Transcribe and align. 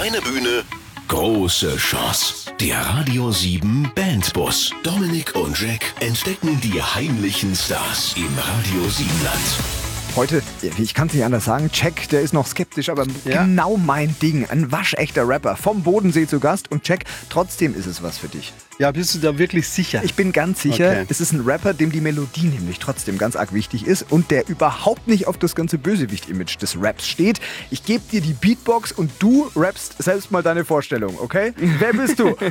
Kleine 0.00 0.20
Bühne, 0.20 0.62
große 1.08 1.76
Chance. 1.76 2.52
Der 2.60 2.78
Radio 2.78 3.32
7 3.32 3.90
Bandbus. 3.96 4.72
Dominik 4.84 5.34
und 5.34 5.60
Jack 5.60 5.92
entdecken 5.98 6.60
die 6.60 6.80
heimlichen 6.80 7.52
Stars 7.56 8.14
im 8.16 8.28
Radio 8.38 8.88
7 8.88 9.10
Land. 9.24 10.14
Heute, 10.14 10.40
ich 10.62 10.94
kann 10.94 11.08
es 11.08 11.14
nicht 11.14 11.24
anders 11.24 11.46
sagen, 11.46 11.68
Jack, 11.72 12.08
der 12.10 12.20
ist 12.20 12.32
noch 12.32 12.46
skeptisch, 12.46 12.90
aber 12.90 13.06
Ja. 13.24 13.42
genau 13.42 13.76
mein 13.76 14.14
Ding. 14.22 14.48
Ein 14.48 14.70
waschechter 14.70 15.26
Rapper 15.26 15.56
vom 15.56 15.82
Bodensee 15.82 16.28
zu 16.28 16.38
Gast. 16.38 16.70
Und 16.70 16.86
Jack, 16.86 17.04
trotzdem 17.28 17.74
ist 17.74 17.86
es 17.86 18.00
was 18.00 18.18
für 18.18 18.28
dich. 18.28 18.52
Ja, 18.78 18.92
bist 18.92 19.12
du 19.14 19.18
da 19.18 19.36
wirklich 19.38 19.68
sicher? 19.68 20.02
Ich 20.04 20.14
bin 20.14 20.30
ganz 20.32 20.62
sicher, 20.62 20.90
Okay. 20.90 21.06
es 21.08 21.20
ist 21.20 21.32
ein 21.32 21.40
Rapper, 21.40 21.74
dem 21.74 21.90
die 21.90 22.00
Melodie 22.00 22.46
nämlich 22.46 22.78
trotzdem 22.78 23.18
ganz 23.18 23.34
arg 23.34 23.52
wichtig 23.52 23.84
ist 23.86 24.06
und 24.10 24.30
der 24.30 24.48
überhaupt 24.48 25.08
nicht 25.08 25.26
auf 25.26 25.36
das 25.36 25.56
ganze 25.56 25.78
Bösewicht-Image 25.78 26.58
des 26.62 26.76
Raps 26.80 27.08
steht. 27.08 27.40
Ich 27.72 27.84
gebe 27.84 28.04
dir 28.10 28.20
die 28.20 28.34
Beatbox 28.34 28.92
und 28.92 29.10
du 29.18 29.50
rappst 29.56 30.00
selbst 30.00 30.30
mal 30.30 30.44
deine 30.44 30.64
Vorstellung, 30.64 31.18
okay? 31.20 31.52
Wer 31.56 31.92
bist 31.92 32.18
du? 32.20 32.36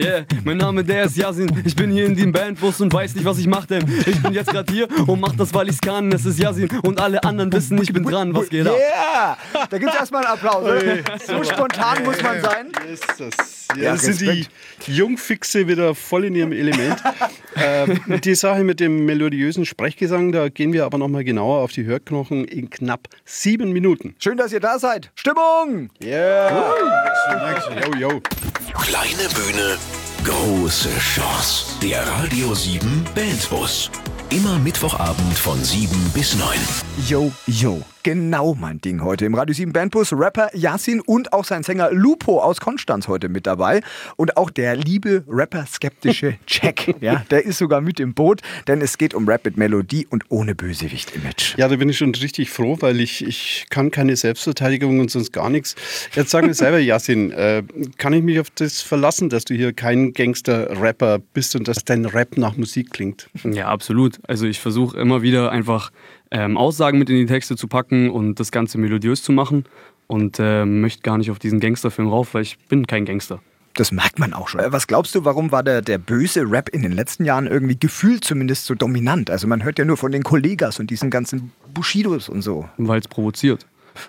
Yeah, 0.00 0.24
mein 0.44 0.56
Name 0.56 0.82
der 0.82 1.04
ist 1.04 1.16
Yasin. 1.16 1.62
Ich 1.64 1.76
bin 1.76 1.90
hier 1.90 2.06
in 2.06 2.14
dem 2.16 2.32
Bandbus 2.32 2.80
und 2.80 2.90
weiß 2.90 3.16
nicht, 3.16 3.24
was 3.26 3.36
ich 3.36 3.46
mache, 3.48 3.66
denn 3.66 4.02
ich 4.06 4.22
bin 4.22 4.32
jetzt 4.32 4.48
gerade 4.50 4.72
hier 4.72 4.88
und 5.06 5.20
mach 5.20 5.34
das, 5.36 5.52
weil 5.52 5.68
ich's 5.68 5.80
kann. 5.80 6.10
Es 6.12 6.24
ist 6.24 6.38
Yasin 6.38 6.70
und 6.82 6.98
alle 7.00 7.22
anderen 7.24 7.52
wissen, 7.52 7.76
ich 7.82 7.92
bin 7.92 8.04
dran. 8.04 8.32
Was 8.32 8.48
geht 8.48 8.66
ab? 8.66 8.76
Yeah! 8.78 9.36
Da 9.68 9.78
gibt 9.78 9.92
es 9.92 9.98
erstmal 9.98 10.24
einen 10.24 10.32
Applaus. 10.34 10.64
So 11.26 11.44
spontan 11.44 12.04
muss 12.04 12.22
man 12.22 12.40
sein. 12.40 12.68
Ist 12.90 13.04
das. 13.18 13.59
Ja, 13.76 13.82
Ja, 13.82 13.92
das 13.92 14.02
sind 14.02 14.20
die 14.20 14.46
Jungfixe 14.86 15.66
wieder 15.68 15.94
voll 15.94 16.24
in 16.24 16.34
ihrem 16.34 16.52
Element. 16.52 17.02
ähm, 17.56 18.00
die 18.24 18.34
Sache 18.34 18.64
mit 18.64 18.80
dem 18.80 19.04
melodiösen 19.04 19.66
Sprechgesang, 19.66 20.32
da 20.32 20.48
gehen 20.48 20.72
wir 20.72 20.84
aber 20.84 20.98
nochmal 20.98 21.24
genauer 21.24 21.62
auf 21.62 21.72
die 21.72 21.84
Hörknochen 21.84 22.44
in 22.44 22.70
knapp 22.70 23.08
sieben 23.24 23.72
Minuten. 23.72 24.14
Schön, 24.18 24.36
dass 24.36 24.52
ihr 24.52 24.60
da 24.60 24.78
seid. 24.78 25.10
Stimmung! 25.14 25.90
Yeah! 26.02 26.74
Yo, 27.84 27.98
yo. 27.98 28.20
Kleine 28.74 29.28
Bühne, 29.34 29.76
große 30.24 30.88
Chance. 30.98 31.78
Der 31.82 32.06
Radio 32.06 32.54
7 32.54 33.04
Bandbus. 33.14 33.90
Immer 34.30 34.58
Mittwochabend 34.58 35.36
von 35.36 35.62
7 35.62 35.90
bis 36.14 36.36
9. 36.36 36.48
Yo, 37.08 37.32
yo. 37.46 37.82
Genau 38.02 38.54
mein 38.54 38.80
Ding 38.80 39.02
heute 39.04 39.26
im 39.26 39.34
Radio 39.34 39.54
7 39.54 39.74
Bandbus. 39.74 40.14
Rapper 40.14 40.48
Yasin 40.56 41.02
und 41.02 41.34
auch 41.34 41.44
sein 41.44 41.62
Sänger 41.62 41.90
Lupo 41.92 42.40
aus 42.40 42.58
Konstanz 42.58 43.08
heute 43.08 43.28
mit 43.28 43.46
dabei. 43.46 43.82
Und 44.16 44.38
auch 44.38 44.48
der 44.48 44.74
liebe 44.74 45.22
Rapper-skeptische 45.28 46.38
Jack. 46.46 46.94
Ja, 47.02 47.26
der 47.30 47.44
ist 47.44 47.58
sogar 47.58 47.82
mit 47.82 48.00
im 48.00 48.14
Boot, 48.14 48.40
denn 48.68 48.80
es 48.80 48.96
geht 48.96 49.12
um 49.12 49.28
Rap 49.28 49.44
mit 49.44 49.58
Melodie 49.58 50.06
und 50.08 50.24
ohne 50.30 50.54
Bösewicht-Image. 50.54 51.58
Ja, 51.58 51.68
da 51.68 51.76
bin 51.76 51.90
ich 51.90 51.98
schon 51.98 52.14
richtig 52.14 52.48
froh, 52.48 52.78
weil 52.80 53.00
ich, 53.00 53.22
ich 53.22 53.66
kann 53.68 53.90
keine 53.90 54.16
Selbstverteidigung 54.16 54.98
und 54.98 55.10
sonst 55.10 55.30
gar 55.30 55.50
nichts. 55.50 55.76
Jetzt 56.14 56.30
sag 56.30 56.46
mir 56.46 56.54
selber, 56.54 56.78
Yasin, 56.78 57.32
äh, 57.32 57.62
kann 57.98 58.14
ich 58.14 58.22
mich 58.22 58.40
auf 58.40 58.48
das 58.48 58.80
verlassen, 58.80 59.28
dass 59.28 59.44
du 59.44 59.52
hier 59.52 59.74
kein 59.74 60.14
Gangster-Rapper 60.14 61.18
bist 61.34 61.54
und 61.54 61.68
dass 61.68 61.84
dein 61.84 62.06
Rap 62.06 62.38
nach 62.38 62.56
Musik 62.56 62.92
klingt? 62.92 63.28
Ja, 63.44 63.66
absolut. 63.66 64.20
Also 64.26 64.46
ich 64.46 64.58
versuche 64.58 64.98
immer 64.98 65.20
wieder 65.20 65.52
einfach 65.52 65.90
ähm, 66.30 66.56
Aussagen 66.56 66.98
mit 66.98 67.10
in 67.10 67.16
die 67.16 67.26
Texte 67.26 67.56
zu 67.56 67.68
packen 67.68 68.10
und 68.10 68.40
das 68.40 68.50
Ganze 68.50 68.78
melodiös 68.78 69.22
zu 69.22 69.32
machen. 69.32 69.64
Und 70.06 70.38
ähm, 70.40 70.80
möchte 70.80 71.02
gar 71.02 71.18
nicht 71.18 71.30
auf 71.30 71.38
diesen 71.38 71.60
Gangsterfilm 71.60 72.08
rauf, 72.08 72.34
weil 72.34 72.42
ich 72.42 72.58
bin 72.68 72.86
kein 72.86 73.04
Gangster. 73.04 73.40
Das 73.74 73.92
merkt 73.92 74.18
man 74.18 74.32
auch 74.32 74.48
schon. 74.48 74.60
Was 74.66 74.88
glaubst 74.88 75.14
du, 75.14 75.24
warum 75.24 75.52
war 75.52 75.62
der, 75.62 75.80
der 75.80 75.98
böse 75.98 76.50
Rap 76.50 76.68
in 76.70 76.82
den 76.82 76.92
letzten 76.92 77.24
Jahren 77.24 77.46
irgendwie 77.46 77.78
gefühlt 77.78 78.24
zumindest 78.24 78.66
so 78.66 78.74
dominant? 78.74 79.30
Also 79.30 79.46
man 79.46 79.62
hört 79.62 79.78
ja 79.78 79.84
nur 79.84 79.96
von 79.96 80.10
den 80.10 80.24
Kollegas 80.24 80.80
und 80.80 80.90
diesen 80.90 81.10
ganzen 81.10 81.52
Bushidos 81.72 82.28
und 82.28 82.42
so. 82.42 82.68
Weil 82.78 82.98
es 82.98 83.06
provoziert. 83.06 83.66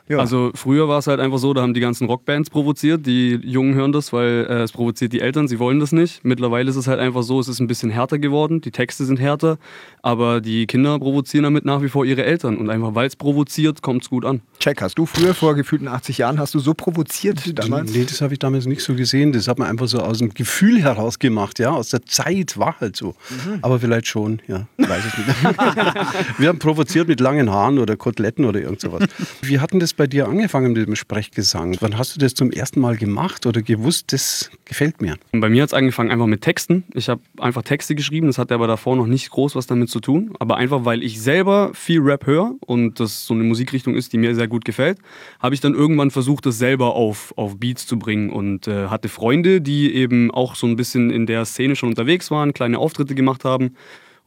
Ja. 0.08 0.18
Also 0.20 0.52
früher 0.56 0.88
war 0.88 1.00
es 1.00 1.08
halt 1.08 1.20
einfach 1.20 1.38
so, 1.38 1.54
da 1.54 1.62
haben 1.62 1.74
die 1.74 1.80
ganzen 1.80 2.08
Rockbands 2.08 2.50
provoziert, 2.50 3.06
die 3.06 3.40
Jungen 3.44 3.74
hören 3.74 3.92
das, 3.92 4.14
weil 4.14 4.48
äh, 4.50 4.64
es 4.64 4.72
provoziert 4.72 5.14
die 5.14 5.22
Eltern, 5.22 5.48
sie 5.48 5.60
wollen 5.60 5.80
das 5.80 5.92
nicht. 5.92 6.24
Mittlerweile 6.24 6.70
ist 6.70 6.76
es 6.76 6.88
halt 6.88 7.00
einfach 7.00 7.24
so, 7.24 7.40
es 7.40 7.48
ist 7.48 7.60
ein 7.60 7.68
bisschen 7.68 7.90
härter 7.90 8.20
geworden, 8.20 8.62
die 8.62 8.72
Texte 8.72 9.06
sind 9.06 9.20
härter, 9.20 9.58
aber 10.02 10.42
die 10.42 10.68
Kinder 10.68 11.00
provozieren 11.00 11.44
damit 11.44 11.66
nach 11.66 11.82
wie 11.82 11.90
vor 11.90 12.06
ihre 12.06 12.24
Eltern 12.24 12.58
und 12.58 12.70
einfach 12.70 12.96
weil 12.96 13.08
es 13.08 13.16
provoziert, 13.16 13.82
kommt 13.82 14.04
es 14.04 14.10
gut 14.10 14.26
an. 14.26 14.42
Check, 14.60 14.82
hast 14.82 14.98
du 14.98 15.06
früher 15.06 15.34
vor 15.34 15.56
gefühlten 15.56 15.88
80 15.88 16.20
Jahren, 16.20 16.40
hast 16.40 16.54
du 16.54 16.60
so 16.60 16.74
provoziert 16.74 17.58
damals? 17.58 17.94
Nee, 17.94 18.06
das 18.06 18.22
habe 18.22 18.34
ich 18.34 18.40
damals 18.40 18.66
nicht 18.66 18.84
so 18.84 18.94
gesehen. 18.96 19.32
Das 19.32 19.48
hat 19.48 19.60
man 19.60 19.68
einfach 19.68 19.88
so 19.88 20.00
aus 20.00 20.20
dem 20.20 20.34
Gefühl 20.34 20.82
heraus 20.82 21.20
gemacht, 21.20 21.60
ja. 21.60 21.72
Aus 21.72 21.90
der 21.90 22.06
Zeit 22.06 22.58
war 22.58 22.80
halt 22.80 22.96
so. 22.96 23.16
Aber 23.62 23.80
vielleicht 23.80 24.08
schon, 24.08 24.42
ja. 24.48 24.68
Weiß 24.78 25.04
ich 25.06 25.18
nicht. 25.18 25.28
Wir 26.38 26.50
haben 26.50 26.60
provoziert 26.60 27.08
mit 27.08 27.20
langen 27.20 27.50
Haaren 27.50 27.80
oder 27.80 27.98
Koteletten 27.98 28.46
oder 28.46 28.62
irgend 28.62 28.82
sowas. 28.82 29.04
Wie 29.42 29.60
hat 29.60 29.74
denn 29.74 29.80
das 29.82 29.94
bei 29.94 30.08
dir 30.08 30.28
angefangen 30.28 30.74
mit 30.74 30.88
dem 30.88 30.96
Sprechgesang? 30.96 31.76
Wann 31.80 31.98
hast 31.98 32.16
du 32.16 32.20
das 32.20 32.34
zum 32.34 32.52
ersten 32.52 32.80
Mal 32.80 32.98
gemacht 32.98 33.46
oder 33.46 33.62
gewusst, 33.62 34.14
das 34.14 34.52
gefällt 34.66 35.02
mir? 35.02 35.18
Bei 35.32 35.50
mir 35.50 35.64
hat 35.64 35.70
es 35.70 35.74
angefangen 35.74 36.12
einfach 36.12 36.28
mit 36.28 36.42
Texten. 36.42 36.84
Ich 36.94 37.10
habe 37.10 37.22
einfach 37.40 37.64
Texte 37.64 37.96
geschrieben, 37.96 38.28
das 38.28 38.38
hatte 38.38 38.54
aber 38.54 38.68
davor 38.68 38.96
noch 38.96 39.08
nicht 39.08 39.30
groß 39.32 39.56
was 39.56 39.68
damit 39.68 39.90
zu 39.90 40.00
tun. 40.00 40.36
Aber 40.40 40.58
einfach, 40.58 40.86
weil 40.86 41.04
ich 41.04 41.22
selber 41.22 41.72
viel 41.74 42.00
Rap 42.00 42.28
höre 42.28 42.54
und 42.66 43.00
das 43.00 43.26
so 43.26 43.34
eine 43.34 43.44
Musikrichtung 43.44 43.96
ist, 43.96 44.14
die 44.14 44.18
mir 44.18 44.36
sehr 44.36 44.48
gut 44.48 44.66
gefällt, 44.66 45.00
habe 45.40 45.56
ich 45.56 45.62
dann 45.62 45.74
irgendwann 45.74 46.12
versucht, 46.12 46.46
das 46.46 46.58
selber 46.58 46.96
auf, 46.96 47.34
auf 47.36 47.58
Beats 47.58 47.88
zu 47.88 47.98
bringen 47.98 48.30
und 48.30 48.68
äh, 48.68 48.88
hatte 48.88 49.10
Freunde, 49.10 49.62
die 49.62 49.94
eben 49.94 50.32
auch 50.32 50.56
so 50.56 50.68
ein 50.68 50.76
bisschen 50.76 51.10
in 51.10 51.26
der 51.26 51.46
Szene 51.46 51.76
schon 51.76 51.90
unterwegs 51.90 52.30
waren, 52.30 52.54
kleine 52.54 52.78
Auftritte 52.78 53.16
gemacht 53.16 53.44
haben. 53.44 53.76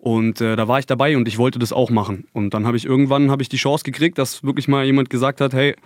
Und 0.04 0.42
äh, 0.42 0.54
da 0.54 0.68
war 0.68 0.78
ich 0.78 0.84
dabei 0.84 1.16
und 1.16 1.26
ich 1.28 1.38
wollte 1.38 1.58
das 1.58 1.72
auch 1.72 1.88
machen. 1.88 2.26
Und 2.34 2.52
dann 2.52 2.66
habe 2.66 2.76
ich 2.76 2.84
irgendwann 2.84 3.30
habe 3.30 3.40
ich 3.40 3.48
die 3.48 3.56
Chance 3.56 3.84
gekriegt, 3.84 4.18
dass 4.18 4.44
wirklich 4.44 4.68
mal 4.68 4.84
jemand 4.84 5.08
gesagt 5.08 5.40
hat, 5.40 5.54
hey, 5.54 5.76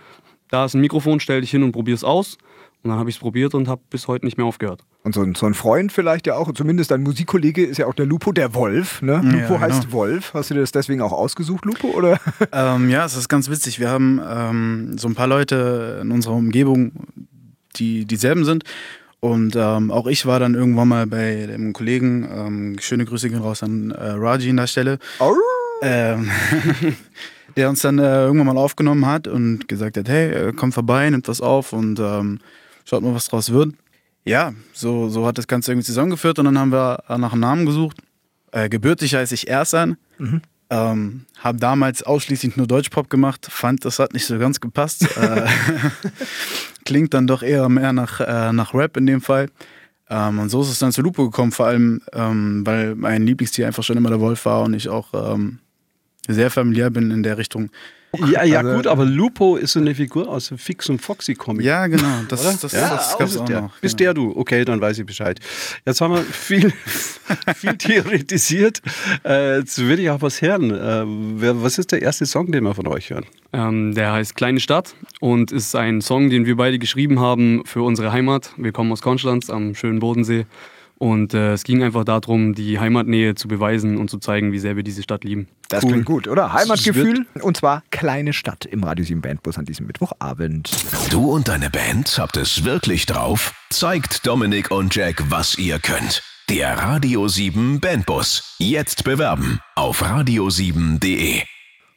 da 0.49 0.65
ist 0.65 0.73
ein 0.73 0.81
Mikrofon, 0.81 1.21
stell 1.21 1.39
dich 1.39 1.51
hin 1.51 1.63
und 1.63 1.71
probier's 1.71 2.03
aus. 2.03 2.37
Und 2.83 2.89
dann 2.89 2.99
habe 2.99 3.09
ich 3.09 3.15
es 3.15 3.19
probiert 3.21 3.55
und 3.55 3.69
habe 3.69 3.81
bis 3.89 4.09
heute 4.09 4.25
nicht 4.25 4.35
mehr 4.35 4.45
aufgehört. 4.45 4.81
Und 5.03 5.15
so 5.15 5.21
ein, 5.21 5.35
so 5.35 5.45
ein 5.45 5.53
Freund 5.53 5.93
vielleicht 5.93 6.27
ja 6.27 6.35
auch, 6.35 6.51
zumindest 6.51 6.91
ein 6.91 7.01
Musikkollege 7.03 7.63
ist 7.63 7.77
ja 7.77 7.87
auch 7.87 7.93
der 7.93 8.07
Lupo, 8.07 8.33
der 8.33 8.53
Wolf. 8.55 9.01
Ne? 9.01 9.21
Lupo 9.23 9.53
genau. 9.53 9.59
heißt 9.61 9.93
Wolf. 9.93 10.33
Hast 10.33 10.49
du 10.49 10.55
dir 10.55 10.59
das 10.59 10.73
deswegen 10.73 10.99
auch 10.99 11.13
ausgesucht, 11.13 11.63
Lupo? 11.63 11.87
Oder? 11.87 12.19
Ähm, 12.51 12.89
ja, 12.89 13.05
es 13.05 13.15
ist 13.15 13.29
ganz 13.29 13.49
witzig. 13.49 13.79
Wir 13.79 13.89
haben 13.89 14.19
ähm, 14.27 14.97
so 14.97 15.07
ein 15.07 15.15
paar 15.15 15.27
Leute 15.27 15.99
in 16.01 16.11
unserer 16.11 16.33
Umgebung, 16.33 16.91
die 17.77 18.03
dieselben 18.03 18.43
sind. 18.43 18.65
Und 19.21 19.55
ähm, 19.57 19.91
auch 19.91 20.07
ich 20.07 20.25
war 20.25 20.39
dann 20.39 20.55
irgendwann 20.55 20.87
mal 20.87 21.05
bei 21.05 21.45
dem 21.47 21.73
Kollegen, 21.73 22.27
ähm, 22.31 22.75
schöne 22.79 23.05
Grüße 23.05 23.29
gehen 23.29 23.41
raus 23.41 23.63
an 23.63 23.91
äh, 23.91 24.11
Raji 24.11 24.49
an 24.49 24.57
der 24.57 24.67
Stelle, 24.67 24.99
ähm, 25.81 26.29
der 27.57 27.69
uns 27.69 27.81
dann 27.81 27.99
äh, 27.99 28.23
irgendwann 28.23 28.47
mal 28.47 28.57
aufgenommen 28.57 29.05
hat 29.05 29.27
und 29.27 29.67
gesagt 29.67 29.97
hat, 29.97 30.07
hey, 30.07 30.31
äh, 30.31 30.53
komm 30.53 30.71
vorbei, 30.71 31.09
nimmt 31.09 31.27
das 31.27 31.41
auf 31.41 31.73
und 31.73 31.99
ähm, 31.99 32.39
schaut 32.85 33.03
mal, 33.03 33.13
was 33.13 33.27
draus 33.27 33.51
wird. 33.51 33.73
Ja, 34.23 34.53
so, 34.73 35.09
so 35.09 35.25
hat 35.25 35.37
das 35.37 35.47
Ganze 35.47 35.71
irgendwie 35.71 35.87
zusammengeführt 35.87 36.39
und 36.39 36.45
dann 36.45 36.57
haben 36.57 36.71
wir 36.71 37.03
nach 37.09 37.33
einem 37.33 37.41
Namen 37.41 37.65
gesucht. 37.65 37.97
Äh, 38.51 38.69
gebürtig 38.69 39.15
heiße 39.15 39.33
ich 39.33 39.49
Ersan. 39.49 39.97
Ähm, 40.69 41.25
habe 41.39 41.57
damals 41.57 42.03
ausschließlich 42.03 42.55
nur 42.55 42.67
Deutschpop 42.67 43.09
gemacht, 43.09 43.47
fand, 43.49 43.85
das 43.85 43.97
hat 43.97 44.13
nicht 44.13 44.25
so 44.25 44.37
ganz 44.37 44.59
gepasst. 44.59 45.07
äh, 45.17 45.47
klingt 46.89 47.13
dann 47.13 47.27
doch 47.27 47.43
eher 47.43 47.69
mehr 47.69 47.93
nach, 47.93 48.19
äh, 48.19 48.51
nach 48.51 48.73
Rap 48.73 48.97
in 48.97 49.05
dem 49.05 49.21
Fall. 49.21 49.47
Ähm, 50.09 50.39
und 50.39 50.49
so 50.49 50.61
ist 50.61 50.69
es 50.69 50.79
dann 50.79 50.91
zu 50.91 51.03
Lupo 51.03 51.25
gekommen, 51.25 51.51
vor 51.51 51.67
allem, 51.67 52.01
ähm, 52.13 52.65
weil 52.65 52.95
mein 52.95 53.27
Lieblingstier 53.27 53.67
einfach 53.67 53.83
schon 53.83 53.95
immer 53.95 54.09
der 54.09 54.19
Wolf 54.19 54.43
war 54.45 54.63
und 54.63 54.73
ich 54.73 54.89
auch 54.89 55.13
ähm, 55.13 55.59
sehr 56.27 56.49
familiär 56.49 56.89
bin 56.89 57.11
in 57.11 57.21
der 57.21 57.37
Richtung. 57.37 57.69
Ja, 58.31 58.43
ja, 58.43 58.59
Also- 58.61 58.73
gut, 58.75 58.87
aber 58.87 59.05
Lupo 59.05 59.55
ist 59.55 59.73
so 59.73 59.79
eine 59.79 59.93
Figur 59.93 60.27
aus 60.27 60.47
dem 60.47 60.57
Fix 60.57 60.89
und 60.89 60.99
Foxy 60.99 61.35
Comic. 61.35 61.63
Ja, 61.65 61.85
genau, 61.85 62.21
das, 62.27 62.41
Oder? 62.43 62.57
das, 62.59 62.71
Ja, 62.71 62.89
das 62.95 63.17
gab's 63.17 63.31
ist 63.33 63.37
auch 63.41 63.45
der. 63.45 63.61
noch. 63.61 63.77
Bist 63.79 63.97
genau. 63.97 64.13
der 64.13 64.23
du? 64.33 64.33
Okay, 64.35 64.65
dann 64.65 64.81
weiß 64.81 64.97
ich 64.97 65.05
Bescheid. 65.05 65.39
Jetzt 65.85 66.01
haben 66.01 66.15
wir 66.15 66.23
viel, 66.23 66.73
viel 67.55 67.75
theoretisiert. 67.77 68.81
Äh, 69.23 69.59
jetzt 69.59 69.77
will 69.77 69.99
ich 69.99 70.09
auch 70.09 70.21
was 70.23 70.41
hören. 70.41 70.71
Äh, 70.71 71.03
wer, 71.41 71.61
was 71.61 71.77
ist 71.77 71.91
der 71.91 72.01
erste 72.01 72.25
Song, 72.25 72.51
den 72.51 72.63
wir 72.63 72.73
von 72.73 72.87
euch 72.87 73.11
hören? 73.11 73.25
Ähm, 73.53 73.93
der 73.93 74.13
heißt 74.13 74.35
Kleine 74.35 74.59
Stadt 74.59 74.95
und 75.19 75.51
ist 75.51 75.75
ein 75.75 76.01
Song, 76.01 76.29
den 76.31 76.45
wir 76.47 76.55
beide 76.55 76.79
geschrieben 76.79 77.19
haben 77.19 77.61
für 77.65 77.83
unsere 77.83 78.11
Heimat. 78.11 78.51
Wir 78.57 78.71
kommen 78.71 78.91
aus 78.91 79.01
Konstanz 79.01 79.49
am 79.51 79.75
schönen 79.75 79.99
Bodensee. 79.99 80.45
Und 80.99 81.33
äh, 81.33 81.53
es 81.53 81.63
ging 81.63 81.81
einfach 81.81 82.03
darum, 82.03 82.53
die 82.53 82.77
Heimatnähe 82.79 83.33
zu 83.33 83.47
beweisen 83.47 83.97
und 83.97 84.09
zu 84.09 84.19
zeigen, 84.19 84.51
wie 84.51 84.59
sehr 84.59 84.75
wir 84.75 84.83
diese 84.83 85.01
Stadt 85.01 85.23
lieben. 85.23 85.47
Das 85.69 85.83
Cool. 85.83 85.91
klingt 85.93 86.05
gut, 86.05 86.27
oder? 86.27 86.51
Heimatgefühl. 86.53 87.25
Und 87.41 87.55
zwar 87.57 87.83
kleine 87.89 88.33
Stadt 88.33 88.65
im 88.65 88.83
Radio 88.83 89.05
7 89.05 89.21
Bandbus 89.21 89.57
an 89.57 89.63
diesem 89.65 89.87
Mittwochabend. 89.87 90.69
Du 91.09 91.31
und 91.31 91.47
deine 91.47 91.69
Band 91.69 92.17
habt 92.19 92.35
es 92.35 92.65
wirklich 92.65 93.05
drauf? 93.05 93.53
Zeigt 93.69 94.27
Dominik 94.27 94.71
und 94.71 94.93
Jack, 94.93 95.23
was 95.29 95.57
ihr 95.57 95.79
könnt. 95.79 96.21
Der 96.49 96.77
Radio 96.77 97.27
7 97.27 97.79
Bandbus. 97.79 98.55
Jetzt 98.59 99.03
bewerben 99.05 99.59
auf 99.75 100.03
radio7.de. 100.03 101.43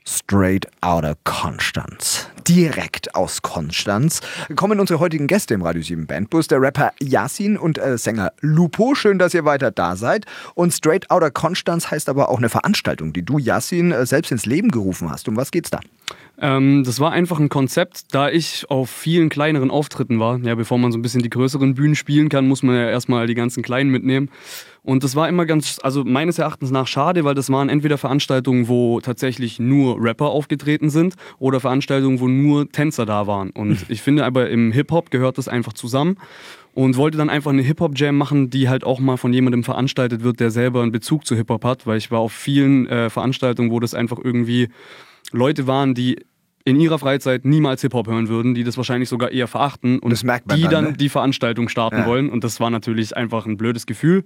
Straight 0.05 0.67
Outta 0.81 1.15
Konstanz. 1.25 2.27
Direkt 2.49 3.15
aus 3.15 3.43
Konstanz 3.43 4.21
kommen 4.57 4.81
unsere 4.81 4.99
heutigen 4.99 5.29
Gäste 5.29 5.55
im 5.55 5.63
Radio 5.63 5.83
7 5.83 6.07
Bandbus, 6.07 6.49
der 6.49 6.61
Rapper 6.61 6.93
Yasin 7.01 7.57
und 7.57 7.79
äh, 7.79 7.97
Sänger 7.97 8.33
Lupo. 8.41 8.95
Schön, 8.95 9.19
dass 9.19 9.33
ihr 9.33 9.45
weiter 9.45 9.71
da 9.71 9.95
seid. 9.95 10.27
Und 10.55 10.73
Straight 10.73 11.11
Outta 11.11 11.31
Konstanz 11.31 11.91
heißt 11.91 12.09
aber 12.09 12.31
auch 12.31 12.39
eine 12.39 12.49
Veranstaltung, 12.49 13.13
die 13.13 13.25
du, 13.25 13.39
Yasin, 13.39 13.93
äh, 13.93 14.05
selbst 14.05 14.33
ins 14.33 14.45
Leben 14.45 14.71
gerufen 14.71 15.11
hast. 15.11 15.29
Um 15.29 15.37
was 15.37 15.51
geht's 15.51 15.71
da? 15.71 15.79
Ähm, 16.39 16.83
das 16.85 16.99
war 16.99 17.13
einfach 17.13 17.39
ein 17.39 17.49
Konzept, 17.49 18.15
da 18.15 18.29
ich 18.29 18.69
auf 18.71 18.91
vielen 18.91 19.29
kleineren 19.29 19.71
Auftritten 19.71 20.19
war. 20.19 20.39
Ja, 20.39 20.55
bevor 20.55 20.79
man 20.79 20.93
so 20.93 20.99
ein 20.99 21.03
bisschen 21.03 21.23
die 21.23 21.31
größeren 21.31 21.75
Bühnen 21.75 21.95
spielen 21.95 22.29
kann, 22.29 22.49
muss 22.49 22.63
man 22.63 22.75
ja 22.75 22.89
erstmal 22.89 23.27
die 23.27 23.35
ganzen 23.35 23.63
kleinen 23.63 23.91
mitnehmen. 23.91 24.31
Und 24.85 25.05
das 25.05 25.15
war 25.15 25.29
immer 25.29 25.47
ganz, 25.47 25.79
also 25.83 26.03
meines 26.05 26.39
Erachtens 26.39 26.73
nach 26.73 26.89
schade, 26.89 27.23
weil 27.25 27.35
das 27.35 27.51
waren 27.51 27.69
entweder 27.69 27.99
Veranstaltungen, 27.99 28.67
wo 28.67 29.01
tatsächlich 29.01 29.61
nur 29.61 30.03
Rapper 30.03 30.31
aufgetreten 30.31 30.91
sind 30.91 31.15
oder 31.39 31.61
Veranstaltungen, 31.61 32.19
wo 32.19 32.27
nur 32.27 32.69
Tänzer 32.69 33.07
da 33.07 33.29
waren. 33.29 33.51
Und 33.51 33.85
ich 33.89 34.03
finde 34.03 34.25
aber 34.25 34.51
im 34.51 34.73
Hip-Hop 34.73 35.11
gehört 35.11 35.39
das 35.39 35.47
einfach 35.47 35.73
zusammen 35.73 36.17
und 36.75 36.97
wollte 36.97 37.19
dann 37.19 37.31
einfach 37.31 37.53
eine 37.53 37.63
Hip-Hop-Jam 37.63 38.17
machen, 38.17 38.51
die 38.51 38.69
halt 38.69 38.83
auch 38.83 38.99
mal 38.99 39.19
von 39.19 39.33
jemandem 39.33 39.63
veranstaltet 39.63 40.25
wird, 40.25 40.41
der 40.41 40.51
selber 40.51 40.83
einen 40.83 40.91
Bezug 40.91 41.27
zu 41.27 41.37
Hip-Hop 41.37 41.65
hat, 41.65 41.87
weil 41.87 41.99
ich 41.99 42.11
war 42.11 42.19
auf 42.19 42.33
vielen 42.33 42.89
äh, 42.89 43.11
Veranstaltungen, 43.11 43.71
wo 43.71 43.79
das 43.79 43.95
einfach 43.95 44.19
irgendwie 44.23 44.69
Leute 45.31 45.67
waren, 45.67 45.95
die 45.95 46.19
in 46.65 46.79
ihrer 46.79 46.99
Freizeit 46.99 47.45
niemals 47.45 47.81
Hip-Hop 47.83 48.07
hören 48.07 48.29
würden, 48.29 48.55
die 48.55 48.65
das 48.65 48.77
wahrscheinlich 48.77 49.09
sogar 49.09 49.33
eher 49.33 49.49
verachten 49.49 49.99
und 49.99 50.11
die 50.23 50.63
dann, 50.63 50.71
dann 50.71 50.85
ne? 50.85 50.93
die 50.93 51.09
Veranstaltung 51.09 51.69
starten 51.69 51.99
Ja. 51.99 52.07
wollen. 52.07 52.31
Und 52.31 52.45
das 52.45 52.61
war 52.61 52.71
natürlich 52.71 53.17
einfach 53.17 53.47
ein 53.47 53.57
blödes 53.57 53.87
Gefühl. 53.87 54.25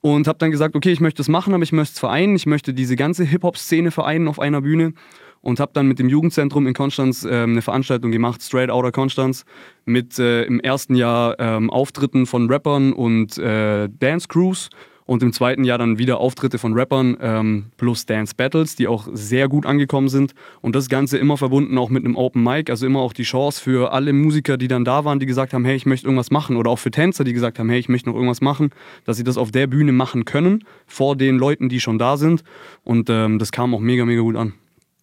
Und 0.00 0.26
habe 0.26 0.38
dann 0.38 0.50
gesagt, 0.50 0.74
okay, 0.74 0.90
ich 0.92 1.00
möchte 1.00 1.18
das 1.18 1.28
machen, 1.28 1.52
aber 1.52 1.62
ich 1.62 1.72
möchte 1.72 1.92
es 1.92 1.98
vereinen. 1.98 2.34
Ich 2.34 2.46
möchte 2.46 2.72
diese 2.72 2.96
ganze 2.96 3.22
Hip-Hop-Szene 3.24 3.90
vereinen 3.90 4.28
auf 4.28 4.40
einer 4.40 4.62
Bühne. 4.62 4.94
Und 5.42 5.60
habe 5.60 5.72
dann 5.74 5.86
mit 5.86 5.98
dem 5.98 6.08
Jugendzentrum 6.08 6.66
in 6.66 6.74
Konstanz 6.74 7.24
ähm, 7.24 7.52
eine 7.52 7.62
Veranstaltung 7.62 8.10
gemacht, 8.10 8.42
Straight 8.42 8.70
Outta 8.70 8.90
Konstanz, 8.90 9.44
mit 9.84 10.18
äh, 10.18 10.42
im 10.44 10.60
ersten 10.60 10.94
Jahr 10.94 11.38
ähm, 11.38 11.70
Auftritten 11.70 12.26
von 12.26 12.50
Rappern 12.50 12.92
und 12.92 13.38
äh, 13.38 13.88
Dance 13.88 14.26
Crews 14.28 14.68
und 15.10 15.24
im 15.24 15.32
zweiten 15.32 15.64
Jahr 15.64 15.76
dann 15.76 15.98
wieder 15.98 16.20
Auftritte 16.20 16.56
von 16.56 16.72
Rappern 16.72 17.16
ähm, 17.20 17.64
plus 17.78 18.06
Dance 18.06 18.32
Battles, 18.36 18.76
die 18.76 18.86
auch 18.86 19.08
sehr 19.12 19.48
gut 19.48 19.66
angekommen 19.66 20.08
sind. 20.08 20.36
Und 20.60 20.76
das 20.76 20.88
Ganze 20.88 21.18
immer 21.18 21.36
verbunden 21.36 21.76
auch 21.78 21.90
mit 21.90 22.04
einem 22.04 22.14
Open 22.14 22.44
Mic, 22.44 22.70
also 22.70 22.86
immer 22.86 23.00
auch 23.00 23.12
die 23.12 23.24
Chance 23.24 23.60
für 23.60 23.90
alle 23.92 24.12
Musiker, 24.12 24.56
die 24.56 24.68
dann 24.68 24.84
da 24.84 25.04
waren, 25.04 25.18
die 25.18 25.26
gesagt 25.26 25.52
haben, 25.52 25.64
hey, 25.64 25.74
ich 25.74 25.84
möchte 25.84 26.06
irgendwas 26.06 26.30
machen. 26.30 26.54
Oder 26.54 26.70
auch 26.70 26.78
für 26.78 26.92
Tänzer, 26.92 27.24
die 27.24 27.32
gesagt 27.32 27.58
haben, 27.58 27.68
hey, 27.68 27.80
ich 27.80 27.88
möchte 27.88 28.08
noch 28.08 28.14
irgendwas 28.14 28.40
machen, 28.40 28.70
dass 29.04 29.16
sie 29.16 29.24
das 29.24 29.36
auf 29.36 29.50
der 29.50 29.66
Bühne 29.66 29.90
machen 29.90 30.26
können, 30.26 30.62
vor 30.86 31.16
den 31.16 31.38
Leuten, 31.38 31.68
die 31.68 31.80
schon 31.80 31.98
da 31.98 32.16
sind. 32.16 32.44
Und 32.84 33.10
ähm, 33.10 33.40
das 33.40 33.50
kam 33.50 33.74
auch 33.74 33.80
mega, 33.80 34.04
mega 34.04 34.20
gut 34.20 34.36
an. 34.36 34.52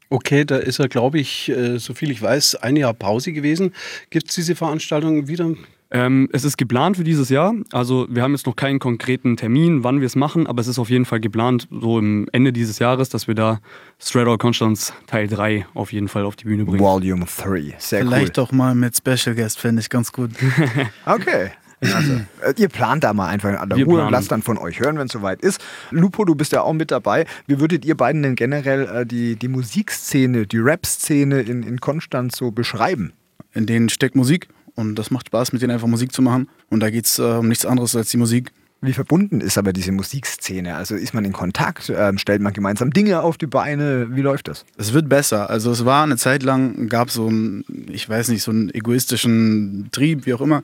Okay, 0.10 0.45
da 0.45 0.56
ist 0.56 0.80
er, 0.80 0.88
glaube 0.88 1.19
ich, 1.19 1.50
äh, 1.50 1.80
soviel 1.80 2.12
ich 2.12 2.21
weiß, 2.21 2.56
ein 2.56 2.77
Jahr 2.77 2.94
Pause 2.94 3.33
gewesen. 3.33 3.74
Gibt 4.10 4.30
es 4.30 4.36
diese 4.36 4.56
Veranstaltung 4.56 5.27
wieder? 5.27 5.53
Ähm, 5.89 6.28
es 6.34 6.44
ist 6.44 6.57
geplant 6.57 6.98
für 6.98 7.04
dieses 7.04 7.30
Jahr. 7.30 7.54
Also 7.72 8.07
wir 8.10 8.22
haben 8.22 8.34
jetzt 8.34 8.45
noch 8.45 8.56
keinen 8.56 8.80
konkreten 8.80 9.38
Termin, 9.38 9.84
wann 9.84 10.01
wir 10.01 10.06
es 10.06 10.16
machen, 10.16 10.45
aber 10.45 10.60
es 10.60 10.68
ist 10.68 10.80
auf 10.80 10.89
jeden 10.89 11.06
Fall 11.06 11.19
geplant, 11.19 11.68
so 11.72 12.00
im 12.00 12.28
Ende 12.34 12.51
dieses 12.51 12.80
Jahres, 12.80 13.10
dass 13.10 13.28
wir 13.28 13.36
da 13.36 13.60
Straight 14.00 14.28
Outta 14.28 14.38
Konstanz 14.38 14.94
Teil 15.07 15.28
3 15.28 15.66
auf 15.74 15.94
jeden 15.94 16.10
Fall 16.10 16.25
auf 16.25 16.36
die 16.36 16.45
Bühne 16.45 16.66
bringen. 16.66 16.80
Volume 16.80 17.25
3. 17.25 17.75
Sehr 17.78 18.01
Vielleicht 18.01 18.38
doch 18.38 18.51
mal 18.51 18.75
mit 18.75 18.98
Special 18.98 19.36
Guest, 19.36 19.60
fände 19.60 19.80
ich 19.80 19.89
ganz 19.89 20.12
gut. 20.12 20.31
cool. 20.42 20.88
Okay. 21.06 21.51
Also, 21.80 22.13
äh, 22.42 22.54
ihr 22.57 22.69
plant 22.69 23.04
da 23.04 23.13
mal 23.13 23.28
einfach 23.28 23.60
an 23.60 23.69
der 23.69 23.86
Ruhe 23.86 24.04
und 24.04 24.12
lasst 24.12 24.31
dann 24.31 24.42
von 24.42 24.57
euch 24.57 24.80
hören, 24.80 24.98
wenn 24.98 25.06
es 25.06 25.13
soweit 25.13 25.42
ist. 25.42 25.63
Lupo, 25.92 26.25
du 26.25 26.34
bist 26.34 26.51
ja 26.51 26.63
auch 26.63 26.74
mit 26.74 26.89
dabei. 26.89 27.25
Wie 27.45 27.60
würdet 27.60 27.86
ihr 27.86 27.95
beiden 27.95 28.24
denn 28.24 28.36
generell 28.36 28.88
äh, 28.88 29.06
die, 29.06 29.36
die 29.36 29.48
Musikszene, 29.48 30.48
die 30.48 30.57
Rap-Szene 30.57 31.42
in, 31.42 31.62
in 31.62 31.80
Konstanz 31.80 32.38
so 32.38 32.50
beschreiben? 32.50 33.13
In 33.54 33.68
denen 33.68 33.89
steckt 33.89 34.16
Musik 34.16 34.48
und 34.77 34.95
das 34.95 35.12
macht 35.12 35.27
Spaß, 35.27 35.53
mit 35.53 35.62
denen 35.62 35.71
einfach 35.71 35.88
Musik 35.88 36.13
zu 36.13 36.21
machen. 36.21 36.47
Und 36.69 36.79
da 36.81 36.89
geht 36.89 37.06
es 37.06 37.18
äh, 37.19 37.24
um 37.24 37.47
nichts 37.47 37.65
anderes 37.65 37.95
als 37.95 38.09
die 38.12 38.18
Musik. 38.18 38.51
Wie 38.79 38.94
verbunden 38.94 39.41
ist 39.41 39.57
aber 39.57 39.74
diese 39.74 39.91
Musikszene? 39.91 40.75
Also 40.75 40.94
ist 40.94 41.15
man 41.15 41.25
in 41.25 41.33
Kontakt? 41.33 41.91
Ähm, 41.94 42.19
stellt 42.19 42.44
man 42.44 42.53
gemeinsam 42.53 42.91
Dinge 42.91 43.21
auf 43.21 43.39
die 43.39 43.47
Beine? 43.47 44.15
Wie 44.15 44.21
läuft 44.21 44.47
das? 44.47 44.65
Es 44.77 44.94
wird 44.94 45.09
besser. 45.09 45.50
Also 45.50 45.71
es 45.71 45.83
war 45.83 46.03
eine 46.03 46.15
Zeit 46.15 46.44
lang, 46.44 46.88
gab 46.89 47.09
so 47.09 47.27
einen, 47.27 47.65
ich 47.89 48.07
weiß 48.07 48.27
nicht, 48.27 48.44
so 48.44 48.51
einen 48.51 48.71
egoistischen 48.71 49.89
Trieb, 49.91 50.27
wie 50.27 50.35
auch 50.35 50.41
immer. 50.41 50.63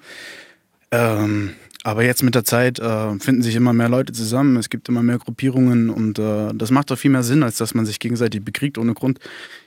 Ähm, 0.92 1.54
aber 1.84 2.04
jetzt 2.04 2.24
mit 2.24 2.34
der 2.34 2.46
Zeit 2.46 2.80
äh, 2.80 3.20
finden 3.20 3.42
sich 3.42 3.56
immer 3.56 3.74
mehr 3.74 3.90
Leute 3.90 4.14
zusammen, 4.14 4.56
es 4.56 4.70
gibt 4.70 4.88
immer 4.90 5.04
mehr 5.04 5.18
Gruppierungen 5.18 5.90
und 5.90 6.18
äh, 6.18 6.54
das 6.54 6.72
macht 6.72 6.92
doch 6.92 6.98
viel 6.98 7.12
mehr 7.12 7.24
Sinn, 7.24 7.44
als 7.44 7.58
dass 7.58 7.74
man 7.74 7.86
sich 7.86 8.00
gegenseitig 8.00 8.44
bekriegt 8.44 8.78
ohne 8.78 8.94
Grund. 8.94 9.20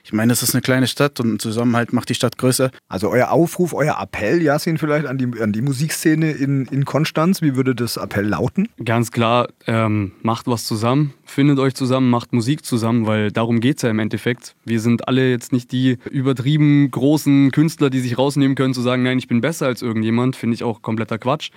Ich 0.03 0.13
meine, 0.13 0.33
es 0.33 0.41
ist 0.41 0.55
eine 0.55 0.61
kleine 0.61 0.87
Stadt 0.87 1.19
und 1.19 1.35
ein 1.35 1.39
Zusammenhalt 1.39 1.93
macht 1.93 2.09
die 2.09 2.15
Stadt 2.15 2.37
größer. 2.37 2.71
Also 2.87 3.09
euer 3.09 3.31
Aufruf, 3.31 3.73
euer 3.73 3.99
Appell, 4.01 4.41
Yasin, 4.41 4.77
vielleicht 4.77 5.05
an 5.05 5.17
die, 5.17 5.41
an 5.41 5.53
die 5.53 5.61
Musikszene 5.61 6.31
in, 6.31 6.65
in 6.65 6.85
Konstanz. 6.85 7.41
Wie 7.41 7.55
würde 7.55 7.75
das 7.75 7.97
Appell 7.97 8.25
lauten? 8.25 8.67
Ganz 8.83 9.11
klar, 9.11 9.49
ähm, 9.67 10.13
macht 10.21 10.47
was 10.47 10.65
zusammen, 10.65 11.13
findet 11.27 11.59
euch 11.59 11.75
zusammen, 11.75 12.09
macht 12.09 12.33
Musik 12.33 12.65
zusammen, 12.65 13.05
weil 13.05 13.31
darum 13.31 13.59
geht 13.59 13.77
es 13.77 13.83
ja 13.83 13.89
im 13.89 13.99
Endeffekt. 13.99 14.55
Wir 14.65 14.79
sind 14.79 15.07
alle 15.07 15.29
jetzt 15.29 15.53
nicht 15.53 15.71
die 15.71 15.97
übertrieben 16.09 16.89
großen 16.89 17.51
Künstler, 17.51 17.89
die 17.89 17.99
sich 17.99 18.17
rausnehmen 18.17 18.55
können, 18.55 18.73
zu 18.73 18.81
sagen, 18.81 19.03
nein, 19.03 19.17
ich 19.17 19.27
bin 19.27 19.41
besser 19.41 19.67
als 19.67 19.81
irgendjemand, 19.81 20.35
finde 20.35 20.55
ich 20.55 20.63
auch 20.63 20.81
kompletter 20.81 21.17
Quatsch. 21.17 21.51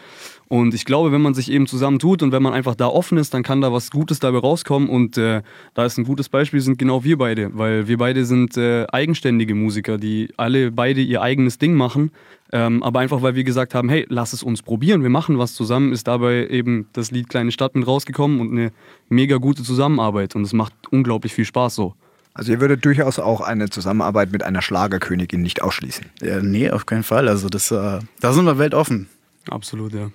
Und 0.48 0.74
ich 0.74 0.84
glaube, 0.84 1.12
wenn 1.12 1.22
man 1.22 1.34
sich 1.34 1.50
eben 1.50 1.66
zusammentut 1.66 2.22
und 2.22 2.32
wenn 2.32 2.42
man 2.42 2.52
einfach 2.52 2.74
da 2.74 2.88
offen 2.88 3.18
ist, 3.18 3.32
dann 3.32 3.42
kann 3.42 3.60
da 3.60 3.72
was 3.72 3.90
Gutes 3.90 4.18
dabei 4.18 4.38
rauskommen. 4.38 4.88
Und 4.88 5.16
äh, 5.16 5.42
da 5.74 5.84
ist 5.84 5.96
ein 5.96 6.04
gutes 6.04 6.28
Beispiel, 6.28 6.60
sind 6.60 6.76
genau 6.76 7.04
wir 7.04 7.18
beide, 7.18 7.56
weil 7.56 7.86
wir 7.86 7.98
beide 7.98 8.24
sind 8.24 8.56
äh, 8.56 8.86
eigenständige 8.90 9.54
Musiker, 9.54 9.96
die 9.96 10.28
alle 10.36 10.72
beide 10.72 11.00
ihr 11.00 11.22
eigenes 11.22 11.58
Ding 11.58 11.74
machen. 11.74 12.10
Ähm, 12.52 12.82
aber 12.82 13.00
einfach, 13.00 13.22
weil 13.22 13.34
wir 13.34 13.44
gesagt 13.44 13.74
haben, 13.74 13.88
hey, 13.88 14.06
lass 14.08 14.32
es 14.32 14.42
uns 14.42 14.62
probieren, 14.62 15.02
wir 15.02 15.10
machen 15.10 15.38
was 15.38 15.54
zusammen, 15.54 15.92
ist 15.92 16.08
dabei 16.08 16.48
eben 16.48 16.88
das 16.92 17.10
Lied 17.10 17.28
Kleine 17.28 17.52
Stadt 17.52 17.74
mit 17.74 17.86
rausgekommen 17.86 18.40
und 18.40 18.50
eine 18.50 18.72
mega 19.08 19.36
gute 19.36 19.62
Zusammenarbeit. 19.62 20.34
Und 20.34 20.42
es 20.42 20.52
macht 20.52 20.72
unglaublich 20.90 21.32
viel 21.32 21.44
Spaß 21.44 21.74
so. 21.74 21.94
Also 22.34 22.52
ihr 22.52 22.60
würdet 22.60 22.84
durchaus 22.84 23.18
auch 23.18 23.40
eine 23.40 23.70
Zusammenarbeit 23.70 24.32
mit 24.32 24.42
einer 24.42 24.62
Schlagerkönigin 24.62 25.42
nicht 25.42 25.62
ausschließen. 25.62 26.06
Ja, 26.22 26.40
nee, 26.40 26.70
auf 26.70 26.86
keinen 26.86 27.02
Fall. 27.02 27.28
Also 27.28 27.48
das, 27.48 27.70
äh, 27.70 27.98
da 28.20 28.32
sind 28.32 28.44
wir 28.44 28.58
weltoffen. 28.58 29.08
Absolut, 29.48 29.92
ja. 29.94 30.10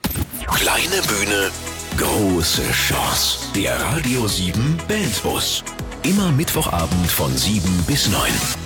Kleine 0.48 1.02
Bühne, 1.08 1.50
große 1.98 2.64
Chance. 2.72 3.52
Der 3.56 3.80
Radio 3.82 4.28
7 4.28 4.78
Bandbus. 4.88 5.64
Immer 6.04 6.32
Mittwochabend 6.32 7.08
von 7.08 7.36
7 7.36 7.62
bis 7.88 8.10
9. 8.10 8.65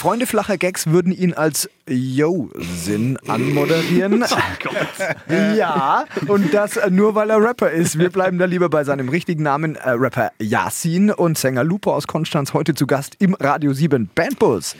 Freunde 0.00 0.26
flacher 0.26 0.56
Gags 0.56 0.86
würden 0.86 1.12
ihn 1.12 1.34
als 1.34 1.68
Yo-Sinn 1.86 3.18
anmoderieren. 3.28 4.24
ja, 5.58 6.06
und 6.26 6.54
das 6.54 6.80
nur, 6.88 7.14
weil 7.14 7.28
er 7.28 7.42
Rapper 7.42 7.70
ist. 7.70 7.98
Wir 7.98 8.08
bleiben 8.08 8.38
da 8.38 8.46
lieber 8.46 8.70
bei 8.70 8.82
seinem 8.82 9.10
richtigen 9.10 9.42
Namen, 9.42 9.76
äh, 9.76 9.90
Rapper 9.90 10.32
Yasin 10.40 11.10
und 11.10 11.36
Sänger 11.36 11.64
Lupo 11.64 11.92
aus 11.92 12.06
Konstanz, 12.06 12.54
heute 12.54 12.74
zu 12.74 12.86
Gast 12.86 13.16
im 13.18 13.34
Radio 13.34 13.74
7 13.74 14.08
Bandbus. 14.14 14.74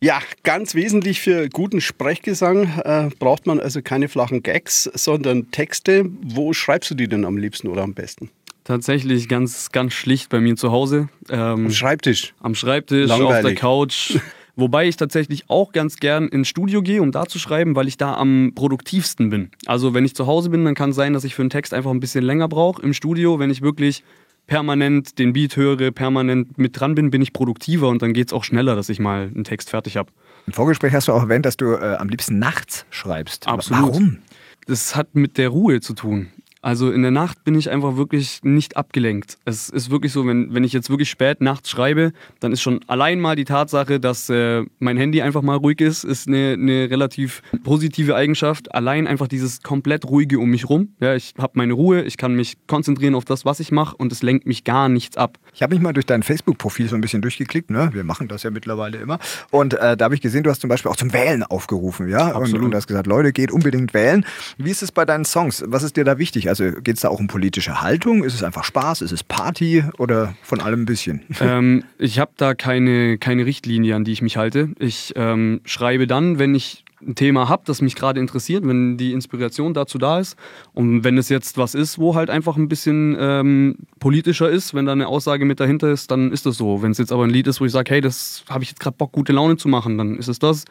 Ja, 0.00 0.18
ganz 0.42 0.74
wesentlich 0.74 1.20
für 1.20 1.48
guten 1.48 1.80
Sprechgesang 1.80 2.64
äh, 2.84 3.10
braucht 3.20 3.46
man 3.46 3.60
also 3.60 3.80
keine 3.80 4.08
flachen 4.08 4.42
Gags, 4.42 4.90
sondern 4.92 5.52
Texte. 5.52 6.06
Wo 6.20 6.52
schreibst 6.52 6.90
du 6.90 6.96
die 6.96 7.06
denn 7.06 7.24
am 7.24 7.36
liebsten 7.36 7.68
oder 7.68 7.82
am 7.84 7.94
besten? 7.94 8.28
Tatsächlich 8.64 9.28
ganz, 9.28 9.70
ganz 9.70 9.92
schlicht 9.92 10.30
bei 10.30 10.40
mir 10.40 10.56
zu 10.56 10.72
Hause. 10.72 11.10
Ähm, 11.28 11.66
Am 11.66 11.70
Schreibtisch. 11.70 12.34
am 12.40 12.56
Schreibtisch, 12.56 13.08
auf 13.08 13.18
der 13.18 13.28
Langweilig. 13.28 13.60
Couch. 13.60 14.18
Wobei 14.56 14.86
ich 14.86 14.96
tatsächlich 14.96 15.44
auch 15.48 15.72
ganz 15.72 15.96
gern 15.96 16.28
ins 16.28 16.48
Studio 16.48 16.80
gehe, 16.82 17.02
um 17.02 17.10
da 17.10 17.26
zu 17.26 17.38
schreiben, 17.38 17.74
weil 17.74 17.88
ich 17.88 17.96
da 17.96 18.14
am 18.14 18.52
produktivsten 18.54 19.30
bin. 19.30 19.50
Also 19.66 19.94
wenn 19.94 20.04
ich 20.04 20.14
zu 20.14 20.26
Hause 20.26 20.50
bin, 20.50 20.64
dann 20.64 20.74
kann 20.74 20.90
es 20.90 20.96
sein, 20.96 21.12
dass 21.12 21.24
ich 21.24 21.34
für 21.34 21.42
einen 21.42 21.50
Text 21.50 21.74
einfach 21.74 21.90
ein 21.90 22.00
bisschen 22.00 22.24
länger 22.24 22.48
brauche. 22.48 22.80
Im 22.82 22.94
Studio, 22.94 23.38
wenn 23.40 23.50
ich 23.50 23.62
wirklich 23.62 24.04
permanent 24.46 25.18
den 25.18 25.32
Beat 25.32 25.56
höre, 25.56 25.90
permanent 25.90 26.58
mit 26.58 26.78
dran 26.78 26.94
bin, 26.94 27.10
bin 27.10 27.22
ich 27.22 27.32
produktiver 27.32 27.88
und 27.88 28.02
dann 28.02 28.12
geht 28.12 28.28
es 28.28 28.32
auch 28.32 28.44
schneller, 28.44 28.76
dass 28.76 28.88
ich 28.88 29.00
mal 29.00 29.30
einen 29.34 29.44
Text 29.44 29.70
fertig 29.70 29.96
habe. 29.96 30.12
Im 30.46 30.52
Vorgespräch 30.52 30.92
hast 30.92 31.08
du 31.08 31.12
auch 31.12 31.22
erwähnt, 31.22 31.46
dass 31.46 31.56
du 31.56 31.72
äh, 31.72 31.96
am 31.98 32.08
liebsten 32.08 32.38
nachts 32.38 32.84
schreibst. 32.90 33.48
Absolut. 33.48 33.88
Warum? 33.88 34.18
Das 34.66 34.94
hat 34.94 35.14
mit 35.14 35.38
der 35.38 35.48
Ruhe 35.48 35.80
zu 35.80 35.94
tun. 35.94 36.28
Also 36.64 36.90
in 36.90 37.02
der 37.02 37.10
Nacht 37.10 37.44
bin 37.44 37.56
ich 37.56 37.68
einfach 37.68 37.98
wirklich 37.98 38.40
nicht 38.42 38.78
abgelenkt. 38.78 39.36
Es 39.44 39.68
ist 39.68 39.90
wirklich 39.90 40.12
so, 40.12 40.26
wenn, 40.26 40.54
wenn 40.54 40.64
ich 40.64 40.72
jetzt 40.72 40.88
wirklich 40.88 41.10
spät 41.10 41.42
nachts 41.42 41.68
schreibe, 41.68 42.14
dann 42.40 42.52
ist 42.52 42.62
schon 42.62 42.80
allein 42.86 43.20
mal 43.20 43.36
die 43.36 43.44
Tatsache, 43.44 44.00
dass 44.00 44.30
äh, 44.30 44.62
mein 44.78 44.96
Handy 44.96 45.20
einfach 45.20 45.42
mal 45.42 45.56
ruhig 45.56 45.82
ist, 45.82 46.04
ist 46.04 46.26
eine, 46.26 46.54
eine 46.54 46.88
relativ 46.88 47.42
positive 47.64 48.16
Eigenschaft. 48.16 48.74
Allein 48.74 49.06
einfach 49.06 49.28
dieses 49.28 49.62
komplett 49.62 50.06
ruhige 50.06 50.38
um 50.38 50.48
mich 50.48 50.66
rum. 50.70 50.94
Ja, 51.00 51.14
ich 51.14 51.34
habe 51.36 51.52
meine 51.56 51.74
Ruhe, 51.74 52.00
ich 52.00 52.16
kann 52.16 52.34
mich 52.34 52.56
konzentrieren 52.66 53.14
auf 53.14 53.26
das, 53.26 53.44
was 53.44 53.60
ich 53.60 53.70
mache 53.70 53.94
und 53.96 54.10
es 54.10 54.22
lenkt 54.22 54.46
mich 54.46 54.64
gar 54.64 54.88
nichts 54.88 55.18
ab. 55.18 55.36
Ich 55.52 55.62
habe 55.62 55.74
mich 55.74 55.82
mal 55.82 55.92
durch 55.92 56.06
dein 56.06 56.22
Facebook-Profil 56.22 56.88
so 56.88 56.94
ein 56.94 57.02
bisschen 57.02 57.20
durchgeklickt. 57.20 57.68
Ne? 57.68 57.90
Wir 57.92 58.04
machen 58.04 58.26
das 58.26 58.42
ja 58.42 58.50
mittlerweile 58.50 58.96
immer. 58.96 59.18
Und 59.50 59.74
äh, 59.74 59.98
da 59.98 60.06
habe 60.06 60.14
ich 60.14 60.22
gesehen, 60.22 60.44
du 60.44 60.48
hast 60.48 60.62
zum 60.62 60.70
Beispiel 60.70 60.90
auch 60.90 60.96
zum 60.96 61.12
Wählen 61.12 61.42
aufgerufen. 61.42 62.08
ja, 62.08 62.28
und, 62.28 62.44
Absolut. 62.44 62.64
und 62.64 62.74
hast 62.74 62.86
gesagt, 62.86 63.06
Leute, 63.06 63.34
geht 63.34 63.52
unbedingt 63.52 63.92
wählen. 63.92 64.24
Wie 64.56 64.70
ist 64.70 64.82
es 64.82 64.92
bei 64.92 65.04
deinen 65.04 65.26
Songs? 65.26 65.62
Was 65.66 65.82
ist 65.82 65.98
dir 65.98 66.04
da 66.04 66.16
wichtig? 66.16 66.53
Also 66.54 66.80
geht 66.82 66.94
es 66.94 67.02
da 67.02 67.08
auch 67.08 67.18
um 67.18 67.26
politische 67.26 67.82
Haltung? 67.82 68.22
Ist 68.22 68.34
es 68.34 68.44
einfach 68.44 68.62
Spaß? 68.62 69.02
Ist 69.02 69.10
es 69.10 69.24
Party? 69.24 69.82
Oder 69.98 70.36
von 70.42 70.60
allem 70.60 70.82
ein 70.82 70.86
bisschen? 70.86 71.22
ähm, 71.40 71.82
ich 71.98 72.20
habe 72.20 72.30
da 72.36 72.54
keine, 72.54 73.18
keine 73.18 73.44
Richtlinie, 73.44 73.96
an 73.96 74.04
die 74.04 74.12
ich 74.12 74.22
mich 74.22 74.36
halte. 74.36 74.68
Ich 74.78 75.12
ähm, 75.16 75.60
schreibe 75.64 76.06
dann, 76.06 76.38
wenn 76.38 76.54
ich 76.54 76.83
ein 77.00 77.14
Thema 77.14 77.48
habe, 77.48 77.62
das 77.66 77.82
mich 77.82 77.94
gerade 77.94 78.20
interessiert, 78.20 78.66
wenn 78.66 78.96
die 78.96 79.12
Inspiration 79.12 79.74
dazu 79.74 79.98
da 79.98 80.20
ist. 80.20 80.36
Und 80.72 81.04
wenn 81.04 81.18
es 81.18 81.28
jetzt 81.28 81.58
was 81.58 81.74
ist, 81.74 81.98
wo 81.98 82.14
halt 82.14 82.30
einfach 82.30 82.56
ein 82.56 82.68
bisschen 82.68 83.16
ähm, 83.18 83.76
politischer 84.00 84.50
ist, 84.50 84.74
wenn 84.74 84.86
da 84.86 84.92
eine 84.92 85.08
Aussage 85.08 85.44
mit 85.44 85.60
dahinter 85.60 85.90
ist, 85.90 86.10
dann 86.10 86.32
ist 86.32 86.46
das 86.46 86.56
so. 86.56 86.82
Wenn 86.82 86.92
es 86.92 86.98
jetzt 86.98 87.12
aber 87.12 87.24
ein 87.24 87.30
Lied 87.30 87.46
ist, 87.46 87.60
wo 87.60 87.64
ich 87.64 87.72
sage, 87.72 87.90
hey, 87.92 88.00
das 88.00 88.44
habe 88.48 88.64
ich 88.64 88.70
jetzt 88.70 88.80
gerade 88.80 88.96
Bock, 88.96 89.12
gute 89.12 89.32
Laune 89.32 89.56
zu 89.56 89.68
machen, 89.68 89.98
dann 89.98 90.16
ist 90.16 90.28
es 90.28 90.38
das. 90.38 90.64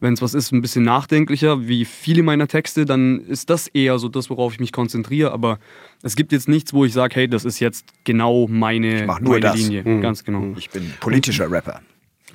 Wenn 0.00 0.14
es 0.14 0.22
was 0.22 0.34
ist, 0.34 0.52
ein 0.52 0.62
bisschen 0.62 0.84
nachdenklicher, 0.84 1.68
wie 1.68 1.84
viele 1.84 2.22
meiner 2.22 2.48
Texte, 2.48 2.84
dann 2.86 3.20
ist 3.20 3.50
das 3.50 3.68
eher 3.68 3.98
so 3.98 4.08
das, 4.08 4.30
worauf 4.30 4.54
ich 4.54 4.60
mich 4.60 4.72
konzentriere. 4.72 5.32
Aber 5.32 5.58
es 6.02 6.16
gibt 6.16 6.32
jetzt 6.32 6.48
nichts, 6.48 6.72
wo 6.72 6.84
ich 6.84 6.92
sage, 6.92 7.16
hey, 7.16 7.28
das 7.28 7.44
ist 7.44 7.60
jetzt 7.60 7.86
genau 8.04 8.46
meine, 8.48 9.00
Ich 9.00 9.06
mach 9.06 9.20
nur 9.20 9.32
meine 9.34 9.40
das. 9.42 9.56
Linie. 9.56 9.82
Mhm. 9.84 10.00
Ganz 10.00 10.24
genau. 10.24 10.54
Ich 10.56 10.70
bin 10.70 10.92
politischer 11.00 11.50
Rapper. 11.50 11.80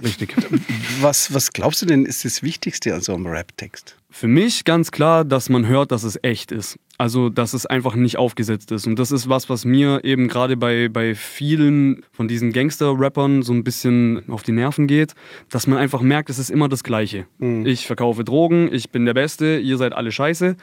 Richtig. 0.03 0.35
Was, 1.01 1.33
was 1.33 1.51
glaubst 1.51 1.81
du 1.81 1.85
denn, 1.85 2.05
ist 2.05 2.23
das 2.23 2.41
Wichtigste 2.41 2.93
an 2.93 3.01
so 3.01 3.13
einem 3.13 3.27
Rap-Text? 3.27 3.97
Für 4.09 4.27
mich 4.27 4.63
ganz 4.63 4.91
klar, 4.91 5.25
dass 5.25 5.49
man 5.49 5.67
hört, 5.67 5.91
dass 5.91 6.03
es 6.03 6.17
echt 6.21 6.53
ist. 6.53 6.79
Also, 6.97 7.27
dass 7.27 7.53
es 7.53 7.65
einfach 7.65 7.95
nicht 7.95 8.17
aufgesetzt 8.17 8.71
ist. 8.71 8.87
Und 8.87 8.97
das 8.97 9.11
ist 9.11 9.27
was, 9.27 9.49
was 9.49 9.65
mir 9.65 10.05
eben 10.05 10.29
gerade 10.29 10.55
bei, 10.55 10.87
bei 10.87 11.15
vielen 11.15 12.05
von 12.13 12.29
diesen 12.29 12.53
Gangster-Rappern 12.53 13.43
so 13.43 13.51
ein 13.51 13.65
bisschen 13.65 14.23
auf 14.29 14.43
die 14.43 14.53
Nerven 14.53 14.87
geht, 14.87 15.15
dass 15.49 15.67
man 15.67 15.77
einfach 15.77 16.01
merkt, 16.01 16.29
es 16.29 16.39
ist 16.39 16.49
immer 16.49 16.69
das 16.69 16.83
Gleiche. 16.83 17.27
Ich 17.65 17.85
verkaufe 17.85 18.23
Drogen, 18.23 18.73
ich 18.73 18.91
bin 18.91 19.05
der 19.05 19.13
Beste, 19.13 19.57
ihr 19.57 19.77
seid 19.77 19.91
alle 19.91 20.13
scheiße. 20.13 20.55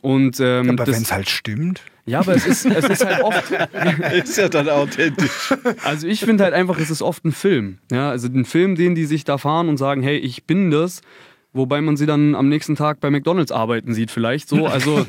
Und, 0.00 0.38
ähm, 0.38 0.70
Aber 0.70 0.86
wenn 0.86 1.02
es 1.02 1.10
halt 1.10 1.28
stimmt. 1.28 1.82
Ja, 2.06 2.20
aber 2.20 2.34
es 2.34 2.46
ist, 2.46 2.66
es 2.66 2.88
ist 2.88 3.04
halt 3.04 3.22
oft. 3.22 3.50
ist 4.12 4.36
ja 4.38 4.48
dann 4.48 4.68
authentisch. 4.68 5.54
Also 5.84 6.06
ich 6.06 6.20
finde 6.20 6.44
halt 6.44 6.54
einfach, 6.54 6.78
es 6.78 6.90
ist 6.90 7.02
oft 7.02 7.24
ein 7.24 7.32
Film. 7.32 7.78
Ja, 7.90 8.10
also 8.10 8.28
ein 8.28 8.44
Film, 8.44 8.74
den 8.74 8.94
die 8.94 9.04
sich 9.04 9.24
da 9.24 9.38
fahren 9.38 9.68
und 9.68 9.76
sagen, 9.76 10.02
hey, 10.02 10.16
ich 10.16 10.44
bin 10.44 10.70
das, 10.70 11.02
wobei 11.52 11.80
man 11.80 11.96
sie 11.96 12.06
dann 12.06 12.34
am 12.34 12.48
nächsten 12.48 12.76
Tag 12.76 13.00
bei 13.00 13.10
McDonalds 13.10 13.52
arbeiten 13.52 13.94
sieht 13.94 14.10
vielleicht 14.10 14.48
so. 14.48 14.66
Also 14.66 15.06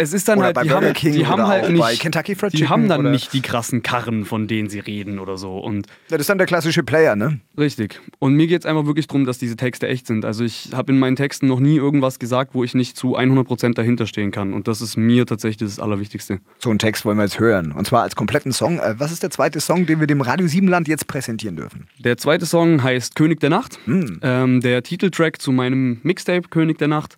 es 0.00 0.12
ist 0.12 0.28
dann 0.28 0.38
Oder 0.38 0.46
halt, 0.46 0.54
bei 0.54 0.62
die 0.62 0.68
Burger 0.68 0.86
haben, 0.86 0.94
King 0.94 1.12
die 1.12 1.26
haben 1.26 1.46
halt 1.48 1.70
nicht, 1.70 1.80
bei 1.80 1.96
Kentucky 1.96 2.36
Fried 2.36 2.52
die 2.52 2.58
Chicken 2.58 2.70
haben 2.70 2.88
dann 2.88 3.00
oder- 3.00 3.10
nicht 3.10 3.32
die 3.32 3.40
krassen 3.42 3.82
Karren, 3.82 4.24
von 4.24 4.46
denen 4.46 4.68
sie 4.68 4.78
reden 4.78 5.18
oder 5.18 5.36
so. 5.36 5.58
Und 5.58 5.88
Das 6.08 6.20
ist 6.20 6.30
dann 6.30 6.38
der 6.38 6.46
klassische 6.46 6.84
Player, 6.84 7.16
ne? 7.16 7.40
Richtig. 7.58 8.00
Und 8.20 8.34
mir 8.34 8.46
geht 8.46 8.60
es 8.60 8.66
einfach 8.66 8.86
wirklich 8.86 9.08
darum, 9.08 9.24
dass 9.24 9.38
diese 9.38 9.56
Texte 9.56 9.88
echt 9.88 10.06
sind. 10.06 10.24
Also 10.24 10.44
ich 10.44 10.70
habe 10.72 10.92
in 10.92 11.00
meinen 11.00 11.16
Texten 11.16 11.48
noch 11.48 11.58
nie 11.58 11.74
irgendwas 11.76 12.20
gesagt, 12.20 12.54
wo 12.54 12.62
ich 12.62 12.74
nicht 12.74 12.96
zu 12.96 13.16
100% 13.18 13.74
dahinter 13.76 14.06
stehen 14.06 14.30
kann. 14.30 14.52
Und 14.54 14.68
das 14.68 14.80
ist 14.80 14.96
mir 14.96 15.26
tatsächlich 15.26 15.68
das 15.68 15.80
Allerwichtigste. 15.80 16.38
So 16.58 16.70
einen 16.70 16.78
Text 16.78 17.04
wollen 17.04 17.16
wir 17.18 17.24
jetzt 17.24 17.40
hören. 17.40 17.72
Und 17.72 17.84
zwar 17.88 18.02
als 18.02 18.14
kompletten 18.14 18.52
Song. 18.52 18.78
Äh, 18.78 18.94
Was 18.98 19.10
ist 19.10 19.24
der 19.24 19.30
zweite 19.30 19.58
Song, 19.58 19.84
den 19.86 19.98
wir 19.98 20.06
dem 20.06 20.20
Radio 20.20 20.46
Siebenland 20.46 20.86
jetzt 20.86 21.08
präsentieren 21.08 21.56
dürfen? 21.56 21.88
Der 21.98 22.16
zweite 22.16 22.46
Song 22.46 22.84
heißt 22.84 23.16
König 23.16 23.40
der 23.40 23.50
Nacht. 23.50 23.80
Hm. 23.86 24.20
Ähm, 24.22 24.60
der 24.60 24.84
Titeltrack 24.84 25.42
zu 25.42 25.50
meinem 25.50 25.98
Mixtape 26.04 26.48
König 26.50 26.78
der 26.78 26.86
Nacht. 26.86 27.16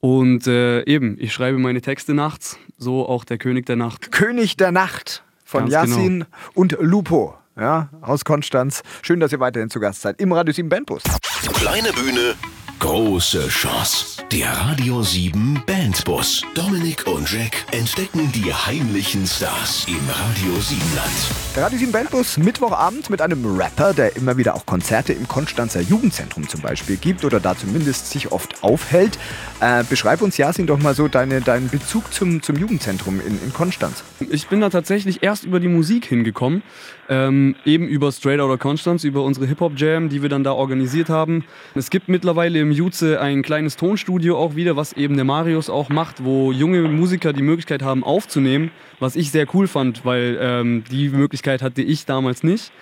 Und 0.00 0.46
äh, 0.46 0.84
eben, 0.84 1.16
ich 1.18 1.32
schreibe 1.32 1.58
meine 1.58 1.80
Texte 1.80 2.14
nachts, 2.14 2.58
so 2.76 3.08
auch 3.08 3.24
der 3.24 3.38
König 3.38 3.66
der 3.66 3.76
Nacht. 3.76 4.12
König 4.12 4.56
der 4.56 4.70
Nacht 4.70 5.24
von 5.44 5.68
Ganz 5.68 5.72
Yassin 5.72 6.24
und 6.54 6.76
Lupo. 6.80 7.34
Ja, 7.56 7.88
aus 8.02 8.24
Konstanz. 8.24 8.82
Schön, 9.02 9.18
dass 9.18 9.32
ihr 9.32 9.40
weiterhin 9.40 9.68
zu 9.68 9.80
Gast 9.80 10.02
seid 10.02 10.20
im 10.20 10.32
Radio 10.32 10.54
7 10.54 10.68
Bandbus. 10.68 11.02
Kleine 11.54 11.92
Bühne, 11.92 12.34
große 12.78 13.48
Chance. 13.48 14.18
Der 14.30 14.50
Radio 14.50 15.02
7 15.02 15.62
Bandbus. 15.66 16.42
Dominik 16.54 17.06
und 17.06 17.32
Jack 17.32 17.64
entdecken 17.72 18.30
die 18.32 18.52
heimlichen 18.52 19.26
Stars 19.26 19.86
im 19.88 19.98
Radio 20.08 20.60
7 20.60 20.80
Land. 20.94 21.56
Der 21.56 21.64
Radio 21.64 21.78
7 21.78 21.92
Bandbus 21.92 22.36
Mittwochabend 22.36 23.10
mit 23.10 23.22
einem 23.22 23.58
Rapper, 23.58 23.94
der 23.94 24.16
immer 24.16 24.36
wieder 24.36 24.54
auch 24.54 24.66
Konzerte 24.66 25.12
im 25.12 25.26
Konstanzer 25.26 25.80
Jugendzentrum 25.80 26.46
zum 26.48 26.60
Beispiel 26.60 26.96
gibt 26.96 27.24
oder 27.24 27.40
da 27.40 27.56
zumindest 27.56 28.10
sich 28.10 28.30
oft 28.30 28.62
aufhält. 28.62 29.18
Äh, 29.60 29.82
beschreib 29.88 30.20
uns, 30.20 30.36
Yasin, 30.36 30.66
doch 30.66 30.78
mal 30.78 30.94
so 30.94 31.08
deine, 31.08 31.40
deinen 31.40 31.70
Bezug 31.70 32.12
zum, 32.12 32.42
zum 32.42 32.56
Jugendzentrum 32.56 33.20
in, 33.20 33.42
in 33.42 33.52
Konstanz. 33.52 34.04
Ich 34.30 34.48
bin 34.48 34.60
da 34.60 34.68
tatsächlich 34.68 35.22
erst 35.22 35.44
über 35.44 35.58
die 35.58 35.68
Musik 35.68 36.04
hingekommen. 36.04 36.62
Ähm, 37.10 37.56
eben 37.64 37.88
über 37.88 38.12
Straight 38.12 38.38
Outta 38.38 38.58
Konstanz, 38.58 39.02
über 39.02 39.22
unsere 39.22 39.46
Hip-Hop-Jam, 39.46 40.10
die 40.10 40.20
wir 40.20 40.28
dann 40.28 40.44
da 40.44 40.52
organisiert 40.52 41.08
haben. 41.08 41.44
Es 41.74 41.88
gibt 41.88 42.08
mittlerweile 42.08 42.58
im 42.60 42.67
Jutze 42.72 43.20
ein 43.20 43.42
kleines 43.42 43.76
Tonstudio 43.76 44.36
auch 44.36 44.56
wieder, 44.56 44.76
was 44.76 44.92
eben 44.92 45.16
der 45.16 45.24
Marius 45.24 45.70
auch 45.70 45.88
macht, 45.88 46.24
wo 46.24 46.52
junge 46.52 46.82
Musiker 46.82 47.32
die 47.32 47.42
Möglichkeit 47.42 47.82
haben 47.82 48.04
aufzunehmen, 48.04 48.70
was 49.00 49.16
ich 49.16 49.30
sehr 49.30 49.46
cool 49.54 49.66
fand, 49.66 50.04
weil 50.04 50.38
ähm, 50.40 50.84
die 50.90 51.08
Möglichkeit 51.08 51.62
hatte 51.62 51.82
ich 51.82 52.06
damals 52.06 52.42
nicht. 52.42 52.72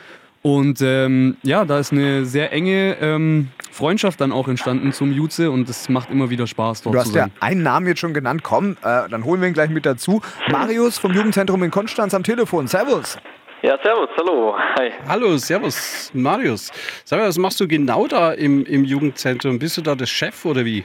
Und 0.42 0.80
ähm, 0.80 1.36
ja, 1.42 1.64
da 1.64 1.80
ist 1.80 1.92
eine 1.92 2.24
sehr 2.24 2.52
enge 2.52 2.96
ähm, 3.00 3.48
Freundschaft 3.72 4.20
dann 4.20 4.30
auch 4.30 4.46
entstanden 4.46 4.92
zum 4.92 5.10
Jutze 5.10 5.50
und 5.50 5.68
es 5.68 5.88
macht 5.88 6.08
immer 6.10 6.30
wieder 6.30 6.46
Spaß 6.46 6.82
dort 6.82 6.94
Du 6.94 7.00
zu 7.00 7.06
hast 7.06 7.14
ja 7.16 7.28
einen 7.40 7.64
Namen 7.64 7.88
jetzt 7.88 7.98
schon 7.98 8.14
genannt. 8.14 8.44
Komm, 8.44 8.76
äh, 8.82 9.08
dann 9.08 9.24
holen 9.24 9.40
wir 9.40 9.48
ihn 9.48 9.54
gleich 9.54 9.70
mit 9.70 9.84
dazu. 9.84 10.22
Marius 10.48 10.98
vom 10.98 11.12
Jugendzentrum 11.12 11.64
in 11.64 11.72
Konstanz 11.72 12.14
am 12.14 12.22
Telefon. 12.22 12.68
Servus. 12.68 13.18
Ja, 13.66 13.76
servus, 13.82 14.08
hallo. 14.16 14.54
Hi. 14.56 14.92
Hallo, 15.08 15.36
servus, 15.38 16.12
Marius. 16.14 16.70
Sag 17.04 17.18
mal, 17.18 17.26
was 17.26 17.36
machst 17.36 17.58
du 17.58 17.66
genau 17.66 18.06
da 18.06 18.32
im, 18.32 18.64
im 18.64 18.84
Jugendzentrum? 18.84 19.58
Bist 19.58 19.76
du 19.76 19.82
da 19.82 19.96
der 19.96 20.06
Chef 20.06 20.44
oder 20.44 20.64
wie? 20.64 20.84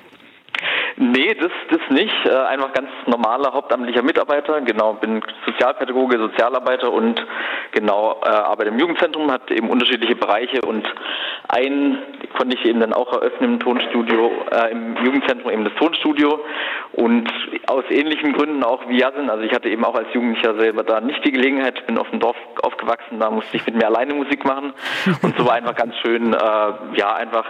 Nee, 0.98 1.34
das, 1.36 1.52
das 1.70 1.80
nicht. 1.90 2.14
Äh, 2.26 2.32
einfach 2.32 2.74
ganz 2.74 2.90
normaler 3.06 3.54
hauptamtlicher 3.54 4.04
Mitarbeiter. 4.04 4.62
Genau, 4.62 4.94
bin 4.94 5.22
Sozialpädagoge, 5.46 6.18
Sozialarbeiter 6.18 6.92
und 6.92 7.26
genau 7.72 8.22
äh, 8.24 8.30
arbeite 8.30 8.70
im 8.70 8.80
Jugendzentrum, 8.80 9.32
hat 9.32 9.50
eben 9.52 9.70
unterschiedliche 9.70 10.16
Bereiche 10.16 10.62
und 10.62 10.88
einen 11.48 11.98
konnte 12.38 12.56
ich 12.56 12.66
eben 12.66 12.80
dann 12.80 12.94
auch 12.94 13.12
eröffnen 13.14 13.54
im 13.54 13.60
Tonstudio, 13.60 14.32
äh, 14.52 14.72
im 14.72 14.96
Jugendzentrum 15.04 15.52
eben 15.52 15.66
das 15.66 15.74
Tonstudio 15.76 16.40
und 16.94 17.30
aus 17.68 17.84
ähnlichen 17.90 18.34
Gründen 18.34 18.64
auch 18.64 18.88
wie 18.88 19.00
Jasin. 19.00 19.30
Also 19.30 19.44
ich 19.44 19.54
hatte 19.54 19.70
eben 19.70 19.84
auch 19.84 19.96
als 19.96 20.08
Jugendlicher 20.14 20.56
selber 20.60 20.84
da 20.84 21.02
nicht 21.02 21.24
die 21.26 21.32
Gelegenheit, 21.32 21.86
bin 21.88 21.98
auf 21.98 22.10
dem 22.10 22.20
Dorf 22.20 22.38
aufgewachsen, 22.64 23.20
da 23.20 23.30
musste 23.30 23.58
ich 23.58 23.66
mit 23.66 23.76
mir 23.76 23.88
alleine 23.88 24.14
Musik 24.14 24.46
machen 24.46 24.74
und 25.22 25.38
so 25.38 25.46
war 25.46 25.54
einfach 25.54 25.76
ganz 25.76 25.96
schön, 25.98 26.34
äh, 26.34 26.38
ja, 26.96 27.14
einfach 27.16 27.46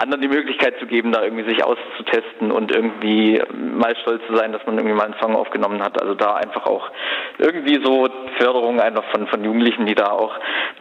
anderen 0.00 0.22
die 0.22 0.28
Möglichkeit 0.28 0.78
zu 0.78 0.86
geben, 0.86 1.12
da 1.12 1.22
irgendwie 1.22 1.48
sich 1.48 1.64
auszutesten 1.64 2.50
und 2.50 2.72
irgendwie 2.72 2.93
mal 3.02 3.94
stolz 4.02 4.22
zu 4.26 4.36
sein, 4.36 4.52
dass 4.52 4.64
man 4.66 4.76
irgendwie 4.76 4.94
mal 4.94 5.04
einen 5.04 5.16
Song 5.20 5.34
aufgenommen 5.36 5.82
hat. 5.82 6.00
Also 6.00 6.14
da 6.14 6.34
einfach 6.36 6.66
auch 6.66 6.90
irgendwie 7.38 7.80
so 7.84 8.08
Förderung 8.38 8.80
einfach 8.80 9.04
von, 9.10 9.26
von 9.26 9.44
Jugendlichen, 9.44 9.86
die 9.86 9.94
da 9.94 10.06
auch 10.10 10.32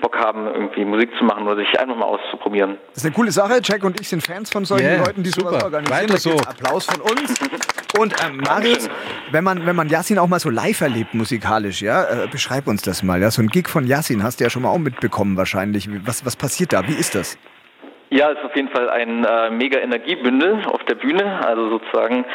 Bock 0.01 0.17
haben, 0.17 0.47
irgendwie 0.47 0.85
Musik 0.85 1.09
zu 1.17 1.23
machen 1.23 1.47
oder 1.47 1.57
sich 1.57 1.79
einfach 1.79 1.95
mal 1.95 2.05
auszuprobieren. 2.05 2.77
Das 2.89 2.97
ist 2.97 3.05
eine 3.05 3.15
coole 3.15 3.31
Sache. 3.31 3.59
Jack 3.63 3.83
und 3.83 3.99
ich 3.99 4.09
sind 4.09 4.21
Fans 4.21 4.51
von 4.51 4.65
solchen 4.65 4.85
Yeah, 4.85 5.05
Leuten, 5.05 5.23
die 5.23 5.29
sowas 5.29 5.53
super. 5.53 5.65
organisieren. 5.65 6.01
Weiter 6.01 6.17
so. 6.17 6.31
Applaus 6.31 6.85
von 6.85 7.01
uns. 7.01 7.39
Und 7.97 8.15
ähm, 8.25 8.37
Marius, 8.37 8.89
wenn 9.31 9.43
man, 9.43 9.65
wenn 9.65 9.75
man 9.75 9.87
Yassin 9.87 10.17
auch 10.17 10.27
mal 10.27 10.39
so 10.39 10.49
live 10.49 10.81
erlebt 10.81 11.13
musikalisch, 11.13 11.81
ja, 11.81 12.03
äh, 12.03 12.27
beschreib 12.27 12.67
uns 12.67 12.81
das 12.81 13.03
mal. 13.03 13.21
Ja, 13.21 13.29
so 13.29 13.41
ein 13.41 13.47
Gig 13.47 13.69
von 13.69 13.85
Yassin 13.85 14.23
hast 14.23 14.39
du 14.39 14.45
ja 14.45 14.49
schon 14.49 14.63
mal 14.63 14.69
auch 14.69 14.79
mitbekommen 14.79 15.37
wahrscheinlich. 15.37 15.87
Was, 16.05 16.25
was 16.25 16.35
passiert 16.35 16.73
da? 16.73 16.87
Wie 16.87 16.93
ist 16.93 17.15
das? 17.15 17.37
Ja, 18.13 18.27
ist 18.27 18.45
auf 18.45 18.55
jeden 18.55 18.69
Fall 18.69 18.91
ein 18.91 19.25
äh, 19.25 19.49
mega 19.49 19.79
Energiebündel 19.79 20.67
auf 20.67 20.83
der 20.83 20.93
Bühne. 20.93 21.43
Also 21.47 21.67
sozusagen 21.69 22.25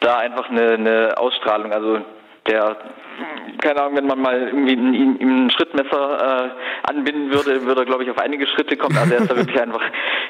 da 0.00 0.16
einfach 0.16 0.48
eine, 0.48 0.70
eine 0.72 1.18
Ausstrahlung. 1.18 1.70
Also 1.70 2.00
der, 2.46 2.78
keine 3.60 3.82
Ahnung, 3.82 3.96
wenn 3.96 4.06
man 4.06 4.20
mal 4.20 4.48
irgendwie 4.48 4.74
ihm 4.74 5.16
ihm 5.18 5.46
ein 5.46 5.50
Schrittmesser 5.50 6.52
äh, 6.54 6.88
anbinden 6.88 7.32
würde, 7.32 7.64
würde 7.64 7.82
er, 7.82 7.86
glaube 7.86 8.04
ich, 8.04 8.10
auf 8.10 8.18
einige 8.18 8.46
Schritte 8.46 8.76
kommen. 8.76 8.96
Also 8.96 9.14
er 9.14 9.20
ist 9.20 9.30
da 9.30 9.36
wirklich 9.36 9.60
einfach 9.60 9.82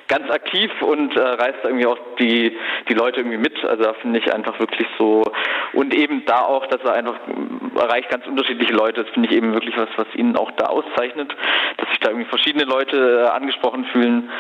ganz 0.09 0.30
aktiv 0.30 0.71
und 0.83 1.16
äh, 1.16 1.21
reißt 1.21 1.59
irgendwie 1.64 1.87
auch 1.87 1.99
die, 2.18 2.57
die 2.88 2.95
Leute 2.95 3.21
irgendwie 3.21 3.38
mit. 3.38 3.64
Also 3.64 3.85
da 3.85 3.95
finde 3.95 4.18
ich 4.18 4.33
einfach 4.33 4.59
wirklich 4.59 4.88
so 4.99 5.23
und 5.73 5.95
eben 5.95 6.25
da 6.26 6.40
auch, 6.42 6.66
dass 6.66 6.80
er 6.83 6.95
einfach 6.95 7.18
erreicht 7.76 8.11
ganz 8.11 8.26
unterschiedliche 8.26 8.73
Leute. 8.73 9.04
Das 9.04 9.12
finde 9.12 9.28
ich 9.28 9.37
eben 9.37 9.52
wirklich 9.52 9.76
was, 9.76 9.88
was 9.97 10.07
ihn 10.14 10.37
auch 10.37 10.50
da 10.52 10.66
auszeichnet, 10.66 11.35
dass 11.76 11.88
sich 11.90 12.00
da 12.00 12.11
irgendwie 12.11 12.28
verschiedene 12.28 12.64
Leute 12.64 13.25
äh, 13.26 13.28
angesprochen 13.28 13.85
fühlen 13.87 14.30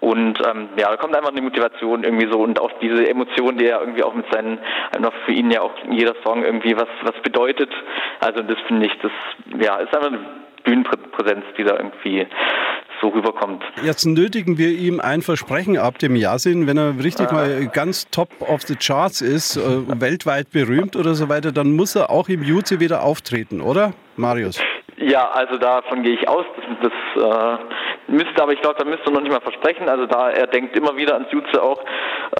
und 0.00 0.38
ähm, 0.46 0.68
ja, 0.76 0.90
da 0.90 0.96
kommt 0.96 1.16
einfach 1.16 1.30
eine 1.30 1.40
Motivation 1.40 2.04
irgendwie 2.04 2.30
so 2.30 2.40
und 2.40 2.60
auch 2.60 2.70
diese 2.80 3.08
Emotion, 3.08 3.58
die 3.58 3.66
er 3.66 3.80
irgendwie 3.80 4.02
auch 4.02 4.14
mit 4.14 4.26
seinen, 4.32 4.58
einfach 4.94 5.12
für 5.24 5.32
ihn 5.32 5.50
ja 5.50 5.62
auch 5.62 5.72
jeder 5.88 6.14
Song 6.24 6.44
irgendwie 6.44 6.76
was, 6.76 6.88
was 7.02 7.14
bedeutet. 7.22 7.70
Also 8.20 8.42
das 8.42 8.56
finde 8.66 8.86
ich, 8.86 8.92
das 9.02 9.12
ja, 9.60 9.76
ist 9.76 9.94
einfach 9.94 10.08
eine 10.08 10.20
Bühnenpräsenz, 10.64 11.44
die 11.58 11.64
da 11.64 11.76
irgendwie 11.76 12.26
so 13.00 13.08
rüberkommt. 13.08 13.62
Jetzt 13.82 14.06
nötigen 14.06 14.56
wir 14.56 14.68
ihm 14.70 15.00
ein 15.00 15.20
Versprechen 15.20 15.76
ab 15.76 15.98
dem 15.98 16.16
Yasin, 16.16 16.66
wenn 16.66 16.78
er 16.78 16.94
richtig 17.02 17.28
Ah. 17.30 17.34
mal 17.34 17.66
ganz 17.72 18.08
top 18.10 18.28
of 18.40 18.62
the 18.62 18.76
charts 18.76 19.20
ist, 19.20 19.56
äh, 19.56 20.00
weltweit 20.00 20.50
berühmt 20.52 20.96
oder 20.96 21.14
so 21.14 21.28
weiter, 21.28 21.52
dann 21.52 21.74
muss 21.76 21.96
er 21.96 22.08
auch 22.10 22.28
im 22.28 22.42
Jutze 22.42 22.80
wieder 22.80 23.02
auftreten, 23.02 23.60
oder, 23.60 23.92
Marius? 24.16 24.62
Ja, 24.96 25.28
also 25.32 25.58
davon 25.58 26.02
gehe 26.02 26.14
ich 26.14 26.28
aus. 26.28 26.46
Das, 26.80 26.90
das 27.16 27.58
äh, 27.58 28.12
müsste, 28.12 28.42
aber 28.42 28.52
ich 28.52 28.60
glaube, 28.62 28.76
da 28.78 28.84
müsste 28.84 29.06
er 29.06 29.12
noch 29.12 29.20
nicht 29.20 29.32
mal 29.32 29.40
versprechen. 29.40 29.88
Also 29.88 30.06
da 30.06 30.30
er 30.30 30.46
denkt 30.46 30.76
immer 30.76 30.96
wieder 30.96 31.14
ans 31.14 31.30
Jutze 31.32 31.60
auch. 31.60 31.84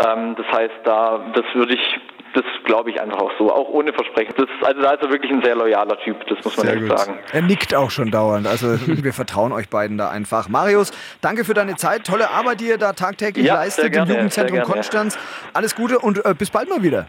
Ähm, 0.06 0.36
das 0.36 0.46
heißt, 0.56 0.74
da 0.84 1.20
das 1.34 1.44
würde 1.52 1.74
ich 1.74 2.00
das 2.34 2.44
glaube 2.64 2.90
ich 2.90 3.00
einfach 3.00 3.18
auch 3.18 3.30
so, 3.38 3.52
auch 3.52 3.68
ohne 3.68 3.92
Versprechen. 3.92 4.34
Das, 4.36 4.46
also 4.66 4.80
da 4.82 4.92
ist 4.92 5.02
er 5.02 5.10
wirklich 5.10 5.30
ein 5.32 5.42
sehr 5.42 5.54
loyaler 5.54 5.98
Typ, 6.00 6.16
das 6.26 6.44
muss 6.44 6.56
man 6.56 6.66
Sehr 6.66 6.76
echt 6.76 6.88
gut. 6.88 6.98
sagen. 6.98 7.18
Er 7.32 7.42
nickt 7.42 7.74
auch 7.74 7.90
schon 7.90 8.10
dauernd. 8.10 8.46
Also 8.46 8.76
wir 8.86 9.12
vertrauen 9.12 9.52
euch 9.52 9.68
beiden 9.68 9.96
da 9.98 10.10
einfach. 10.10 10.48
Marius, 10.48 10.92
danke 11.20 11.44
für 11.44 11.54
deine 11.54 11.76
Zeit. 11.76 12.04
Tolle 12.06 12.30
Arbeit, 12.30 12.60
die 12.60 12.66
ihr 12.66 12.78
da 12.78 12.92
tagtäglich 12.92 13.46
Ja, 13.46 13.54
leistet 13.54 13.92
gerne, 13.92 14.10
im 14.10 14.16
Jugendzentrum 14.16 14.56
gerne. 14.58 14.72
Konstanz. 14.72 15.18
Alles 15.52 15.74
Gute 15.74 15.98
und 15.98 16.24
äh, 16.24 16.34
bis 16.34 16.50
bald 16.50 16.68
mal 16.68 16.82
wieder. 16.82 17.06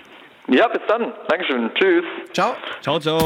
Ja, 0.47 0.67
bis 0.67 0.81
dann. 0.87 1.11
Dankeschön. 1.27 1.71
Tschüss. 1.73 2.05
Ciao. 2.33 2.53
Ciao, 2.81 2.99
ciao. 2.99 3.17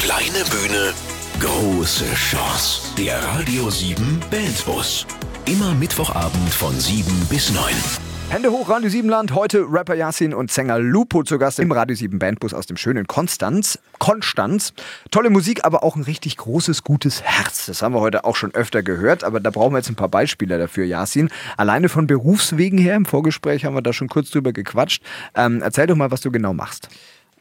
Kleine 0.00 0.42
Bühne, 0.50 0.92
große 1.40 2.04
Chance. 2.14 2.94
Der 2.96 3.16
Radio 3.36 3.68
7 3.68 4.20
Bandbus. 4.30 5.06
Immer 5.46 5.74
Mittwochabend 5.74 6.48
von 6.54 6.72
7 6.72 7.04
bis 7.28 7.52
9. 7.52 8.11
Hände 8.30 8.50
hoch, 8.50 8.68
Radio 8.68 8.88
7 8.88 9.08
Land. 9.08 9.34
Heute 9.34 9.64
Rapper 9.70 9.94
Yasin 9.94 10.34
und 10.34 10.50
Sänger 10.50 10.78
Lupo 10.78 11.22
zu 11.22 11.38
Gast 11.38 11.58
im 11.58 11.70
Radio 11.72 11.94
7 11.94 12.18
Bandbus 12.18 12.54
aus 12.54 12.66
dem 12.66 12.76
schönen 12.76 13.06
Konstanz. 13.06 13.78
Konstanz. 13.98 14.72
Tolle 15.10 15.30
Musik, 15.30 15.64
aber 15.64 15.82
auch 15.82 15.96
ein 15.96 16.02
richtig 16.02 16.36
großes, 16.36 16.82
gutes 16.84 17.22
Herz. 17.22 17.66
Das 17.66 17.82
haben 17.82 17.94
wir 17.94 18.00
heute 18.00 18.24
auch 18.24 18.36
schon 18.36 18.54
öfter 18.54 18.82
gehört, 18.82 19.24
aber 19.24 19.40
da 19.40 19.50
brauchen 19.50 19.72
wir 19.72 19.78
jetzt 19.78 19.90
ein 19.90 19.96
paar 19.96 20.08
Beispiele 20.08 20.58
dafür, 20.58 20.84
Yasin. 20.84 21.28
Alleine 21.56 21.88
von 21.88 22.06
Berufswegen 22.06 22.78
her, 22.78 22.96
im 22.96 23.04
Vorgespräch 23.04 23.64
haben 23.64 23.74
wir 23.74 23.82
da 23.82 23.92
schon 23.92 24.08
kurz 24.08 24.30
drüber 24.30 24.52
gequatscht. 24.52 25.02
Ähm, 25.34 25.60
erzähl 25.62 25.86
doch 25.86 25.96
mal, 25.96 26.10
was 26.10 26.20
du 26.20 26.30
genau 26.30 26.54
machst. 26.54 26.88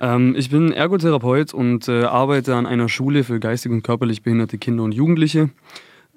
Ähm, 0.01 0.35
ich 0.35 0.49
bin 0.49 0.73
Ergotherapeut 0.73 1.53
und 1.53 1.87
äh, 1.87 2.03
arbeite 2.03 2.55
an 2.55 2.65
einer 2.65 2.89
Schule 2.89 3.23
für 3.23 3.39
geistig 3.39 3.71
und 3.71 3.83
körperlich 3.83 4.23
behinderte 4.23 4.57
Kinder 4.57 4.83
und 4.83 4.93
Jugendliche. 4.93 5.49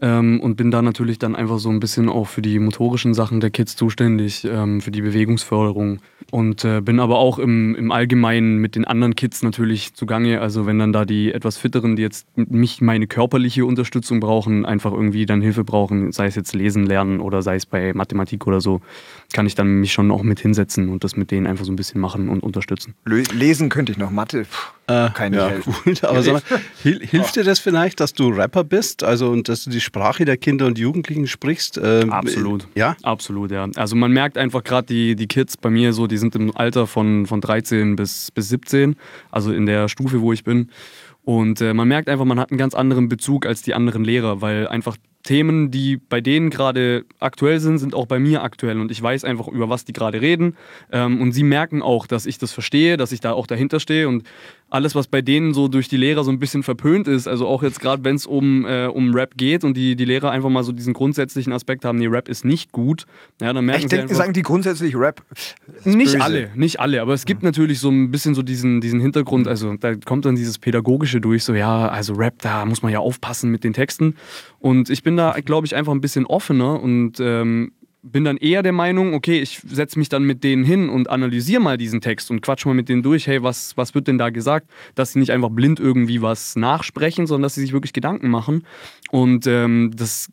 Ähm, 0.05 0.39
und 0.41 0.57
bin 0.57 0.71
da 0.71 0.83
natürlich 0.83 1.19
dann 1.19 1.35
einfach 1.35 1.59
so 1.59 1.71
ein 1.71 1.81
bisschen 1.81 2.11
auch 2.11 2.27
für 2.27 2.43
die 2.43 2.59
motorischen 2.59 3.15
Sachen 3.15 3.41
der 3.41 3.49
Kids 3.49 3.75
zuständig, 3.75 4.45
ähm, 4.45 4.83
für 4.83 4.91
die 4.91 5.01
Bewegungsförderung. 5.01 6.01
Und 6.31 6.63
äh, 6.63 6.83
bin 6.83 7.01
aber 7.01 7.19
auch 7.19 7.39
im, 7.39 7.75
im 7.75 7.91
Allgemeinen 7.91 8.59
mit 8.59 8.77
den 8.77 8.85
anderen 8.85 9.17
Kids 9.17 9.43
natürlich 9.43 9.95
zugange. 9.95 10.43
Also 10.43 10.67
wenn 10.67 10.79
dann 10.79 10.93
da 10.93 11.07
die 11.07 11.33
etwas 11.33 11.57
fitteren, 11.57 11.97
die 11.97 12.03
jetzt 12.03 12.27
mich 12.37 12.83
meine 12.83 13.07
körperliche 13.07 13.65
Unterstützung 13.65 14.21
brauchen, 14.21 14.67
einfach 14.67 14.93
irgendwie 14.93 15.25
dann 15.25 15.41
Hilfe 15.41 15.65
brauchen, 15.65 16.13
sei 16.13 16.27
es 16.27 16.35
jetzt 16.35 16.55
lesen 16.55 16.85
lernen 16.85 17.21
oder 17.21 17.41
sei 17.41 17.55
es 17.55 17.65
bei 17.65 17.95
Mathematik 17.95 18.47
oder 18.47 18.61
so, 18.61 18.83
kann 19.35 19.47
ich 19.47 19.55
dann 19.55 19.81
mich 19.81 19.93
schon 19.93 20.11
auch 20.11 20.23
mit 20.23 20.41
hinsetzen 20.41 20.89
und 20.89 21.05
das 21.05 21.17
mit 21.17 21.31
denen 21.31 21.47
einfach 21.47 21.65
so 21.65 21.73
ein 21.73 21.77
bisschen 21.77 22.01
machen 22.01 22.29
und 22.31 22.43
unterstützen. 22.43 22.95
Lesen 23.05 23.69
könnte 23.69 23.93
ich 23.93 23.99
noch, 23.99 24.11
Mathe 24.11 24.45
pff, 24.45 24.73
kann 24.87 25.33
nicht 25.33 25.41
ja, 25.41 25.49
helfen. 25.49 25.75
gut, 25.85 26.05
aber 26.05 26.23
sag 26.23 26.33
mal, 26.33 26.43
hil 26.83 27.01
hilft 27.05 27.37
dir 27.37 27.43
das 27.43 27.59
vielleicht, 27.59 28.01
dass 28.01 28.15
du 28.15 28.29
Rapper 28.29 28.65
bist, 28.65 29.03
also 29.03 29.31
und 29.31 29.49
dass 29.49 29.65
du 29.65 29.71
die 29.71 29.81
Sprache 29.81 30.25
der 30.25 30.37
Kinder 30.37 30.67
und 30.67 30.79
Jugendlichen 30.79 31.27
sprichst? 31.27 31.79
Ähm, 31.83 32.13
Absolut. 32.13 32.69
Ja? 32.77 32.97
Absolut, 33.03 33.51
ja. 33.51 33.69
Also 33.75 33.97
man 33.97 34.13
merkt 34.13 34.39
einfach 34.39 34.63
gerade 34.63 34.87
die, 34.87 35.17
die 35.17 35.27
Kids 35.27 35.57
bei 35.57 35.69
mir 35.69 35.93
so, 35.93 36.07
die 36.07 36.17
sind 36.17 36.37
im 36.37 36.57
Alter 36.57 36.87
von, 36.87 37.27
von 37.27 37.41
13 37.41 37.97
bis, 37.97 38.31
bis 38.31 38.49
17, 38.49 38.95
also 39.33 39.53
in 39.53 39.67
der 39.67 39.89
Stufe, 39.89 40.21
wo 40.21 40.33
ich 40.33 40.45
bin. 40.45 40.71
Und 41.23 41.61
äh, 41.61 41.75
man 41.75 41.89
merkt 41.89 42.09
einfach, 42.09 42.25
man 42.25 42.39
hat 42.39 42.51
einen 42.51 42.59
ganz 42.59 42.75
anderen 42.75 43.09
Bezug 43.09 43.47
als 43.47 43.63
die 43.63 43.75
anderen 43.75 44.05
Lehrer, 44.05 44.43
weil 44.43 44.69
einfach 44.69 44.97
Themen, 45.25 45.71
die 45.71 45.97
bei 45.97 46.21
denen 46.21 46.51
gerade 46.51 47.07
aktuell 47.19 47.59
sind, 47.59 47.79
sind 47.79 47.95
auch 47.95 48.07
bei 48.07 48.19
mir 48.19 48.43
aktuell. 48.43 48.79
Und 48.79 48.91
ich 48.91 49.03
weiß 49.03 49.25
einfach, 49.25 49.49
über 49.49 49.71
was 49.71 49.87
die 49.87 49.95
gerade 49.95 50.21
reden. 50.21 50.55
Ähm, 50.93 51.21
und 51.21 51.33
sie 51.33 51.43
merken 51.43 51.83
auch, 51.83 52.07
dass 52.07 52.27
ich 52.27 52.39
das 52.39 52.53
verstehe, 52.53 52.99
dass 52.99 53.11
ich 53.11 53.21
da 53.21 53.33
auch 53.33 53.47
dahinter 53.47 53.81
stehe. 53.81 54.07
Und 54.07 54.25
alles, 54.75 54.95
was 54.95 55.07
bei 55.07 55.23
denen 55.23 55.55
so 55.55 55.69
durch 55.69 55.89
die 55.89 55.97
Lehrer 55.97 56.25
so 56.25 56.33
ein 56.33 56.41
bisschen 56.41 56.63
verpönt 56.65 57.07
ist, 57.07 57.29
also 57.29 57.47
auch 57.47 57.63
jetzt 57.63 57.81
gerade, 57.81 58.05
wenn 58.05 58.17
es 58.17 58.27
um, 58.27 58.67
äh, 58.67 58.87
um 58.87 59.15
Rap 59.15 59.37
geht 59.37 59.63
und 59.63 59.77
die, 59.77 59.95
die 59.95 60.05
Lehrer 60.05 60.33
einfach 60.33 60.49
mal 60.49 60.65
so 60.65 60.73
diesen 60.73 60.93
grundsätzlichen 60.95 61.53
Aspekt 61.53 61.85
haben, 61.85 61.99
nee, 61.99 62.09
Rap 62.09 62.29
ist 62.29 62.45
nicht 62.45 62.73
gut, 62.73 63.07
ja, 63.41 63.53
dann 63.53 63.65
merken 63.65 63.79
Ich 63.79 63.83
sie 63.85 63.89
denke, 63.91 64.03
einfach, 64.05 64.17
sagen 64.17 64.33
die 64.33 64.43
grundsätzlich 64.43 64.97
Rap. 64.97 65.23
nicht 65.85 66.15
böse. 66.15 66.21
alle, 66.21 66.51
nicht 66.57 66.81
alle, 66.81 67.03
aber 67.03 67.15
es 67.15 67.25
gibt 67.25 67.45
natürlich 67.45 67.79
so 67.79 67.89
ein 67.89 68.11
bisschen 68.11 68.35
so 68.35 68.43
diesen, 68.43 68.81
diesen 68.81 68.99
Hintergrund, 69.01 69.47
also 69.47 69.77
da 69.77 69.95
kommt 69.95 70.25
dann 70.25 70.35
dieses 70.35 70.59
Pädagogische 70.59 71.21
durch, 71.21 71.45
so 71.45 71.55
ja, 71.55 71.87
also 71.89 72.15
Rap, 72.15 72.43
da 72.43 72.65
muss 72.65 72.83
man 72.83 72.91
ja 72.91 72.99
aufpassen 72.99 73.51
mit 73.51 73.63
den 73.63 73.75
Texten. 73.75 74.17
Und 74.65 74.89
ich 74.89 75.03
bin 75.03 75.19
da, 75.19 75.33
glaube 75.45 75.67
ich, 75.67 75.77
einfach 75.77 75.93
ein 75.93 76.01
bisschen 76.01 76.25
offener 76.25 76.83
und 76.83 77.21
ähm, 77.21 77.73
bin 78.03 78.25
dann 78.25 78.39
eher 78.39 78.63
der 78.63 78.73
Meinung, 78.73 79.13
okay, 79.13 79.39
ich 79.39 79.61
setze 79.67 79.99
mich 79.99 80.09
dann 80.09 80.25
mit 80.25 80.43
denen 80.43 80.65
hin 80.65 80.89
und 80.89 81.11
analysiere 81.11 81.61
mal 81.61 81.77
diesen 81.77 82.01
Text 82.01 82.31
und 82.31 82.41
quatsch 82.41 82.65
mal 82.65 82.73
mit 82.73 82.89
denen 82.89 83.03
durch, 83.03 83.27
hey, 83.27 83.43
was, 83.43 83.77
was 83.77 83.95
wird 83.95 84.09
denn 84.09 84.17
da 84.17 84.31
gesagt? 84.31 84.71
Dass 84.95 85.13
sie 85.13 85.19
nicht 85.19 85.33
einfach 85.33 85.51
blind 85.51 85.81
irgendwie 85.81 86.23
was 86.23 86.57
nachsprechen, 86.57 87.27
sondern 87.27 87.43
dass 87.43 87.57
sie 87.57 87.61
sich 87.61 87.75
wirklich 87.75 87.93
Gedanken 87.93 88.31
machen. 88.31 88.65
Und 89.11 89.47
ähm, 89.47 89.91
das 89.95 90.33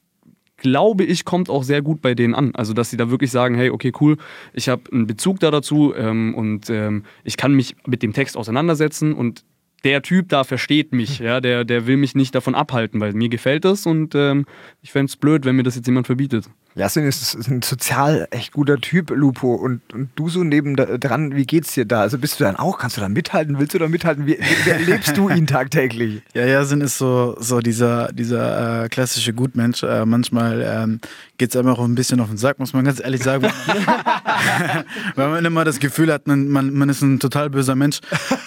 glaube 0.55 1.03
ich, 1.03 1.25
kommt 1.25 1.49
auch 1.49 1.63
sehr 1.63 1.81
gut 1.81 2.01
bei 2.01 2.15
denen 2.15 2.33
an. 2.33 2.55
Also, 2.55 2.71
dass 2.71 2.89
sie 2.89 2.95
da 2.95 3.09
wirklich 3.09 3.31
sagen, 3.31 3.55
hey, 3.55 3.69
okay, 3.69 3.91
cool, 3.99 4.15
ich 4.53 4.69
habe 4.69 4.83
einen 4.93 5.07
Bezug 5.07 5.41
da 5.41 5.51
dazu 5.51 5.93
ähm, 5.93 6.35
und 6.35 6.69
ähm, 6.69 7.03
ich 7.25 7.35
kann 7.35 7.53
mich 7.53 7.75
mit 7.85 8.01
dem 8.01 8.13
Text 8.13 8.37
auseinandersetzen 8.37 9.11
und 9.11 9.43
der 9.83 10.01
Typ 10.01 10.29
da 10.29 10.43
versteht 10.43 10.93
mich, 10.93 11.19
ja, 11.19 11.41
der, 11.41 11.63
der 11.63 11.87
will 11.87 11.97
mich 11.97 12.15
nicht 12.15 12.35
davon 12.35 12.55
abhalten, 12.55 12.99
weil 12.99 13.13
mir 13.13 13.29
gefällt 13.29 13.65
das 13.65 13.85
und 13.85 14.13
ähm, 14.15 14.45
ich 14.81 14.91
fände 14.91 15.09
es 15.09 15.17
blöd, 15.17 15.45
wenn 15.45 15.55
mir 15.55 15.63
das 15.63 15.75
jetzt 15.75 15.87
jemand 15.87 16.07
verbietet. 16.07 16.49
Jasin 16.75 17.03
ist 17.05 17.35
ein 17.49 17.61
sozial 17.61 18.27
echt 18.31 18.53
guter 18.53 18.77
Typ, 18.77 19.09
Lupo. 19.09 19.55
Und, 19.55 19.81
und 19.93 20.09
du 20.15 20.29
so 20.29 20.43
nebendran, 20.43 21.35
wie 21.35 21.45
geht's 21.45 21.73
dir 21.73 21.85
da? 21.85 22.01
Also 22.01 22.17
bist 22.17 22.39
du 22.39 22.45
dann 22.45 22.55
auch, 22.55 22.77
kannst 22.77 22.95
du 22.95 23.01
da 23.01 23.09
mithalten? 23.09 23.59
Willst 23.59 23.73
du 23.73 23.79
da 23.79 23.89
mithalten? 23.89 24.25
Wie, 24.25 24.37
wie 24.39 24.69
erlebst 24.69 25.17
du 25.17 25.29
ihn 25.29 25.47
tagtäglich? 25.47 26.21
Ja, 26.33 26.45
Yasin 26.45 26.81
ist 26.81 26.97
so, 26.97 27.35
so 27.39 27.59
dieser, 27.59 28.11
dieser 28.13 28.85
äh, 28.85 28.89
klassische 28.89 29.33
Gutmensch. 29.33 29.83
Äh, 29.83 30.05
manchmal 30.05 30.61
ähm, 30.65 30.99
geht 31.37 31.49
es 31.49 31.55
einem 31.55 31.69
auch 31.69 31.79
ein 31.83 31.95
bisschen 31.95 32.19
auf 32.21 32.29
den 32.29 32.37
Sack, 32.37 32.57
muss 32.59 32.73
man 32.73 32.85
ganz 32.85 33.01
ehrlich 33.01 33.21
sagen. 33.21 33.43
Weil 35.15 35.29
man 35.29 35.43
immer 35.43 35.65
das 35.65 35.79
Gefühl 35.79 36.11
hat, 36.11 36.27
man, 36.27 36.47
man, 36.47 36.73
man 36.73 36.87
ist 36.89 37.01
ein 37.01 37.19
total 37.19 37.49
böser 37.49 37.75
Mensch. 37.75 37.99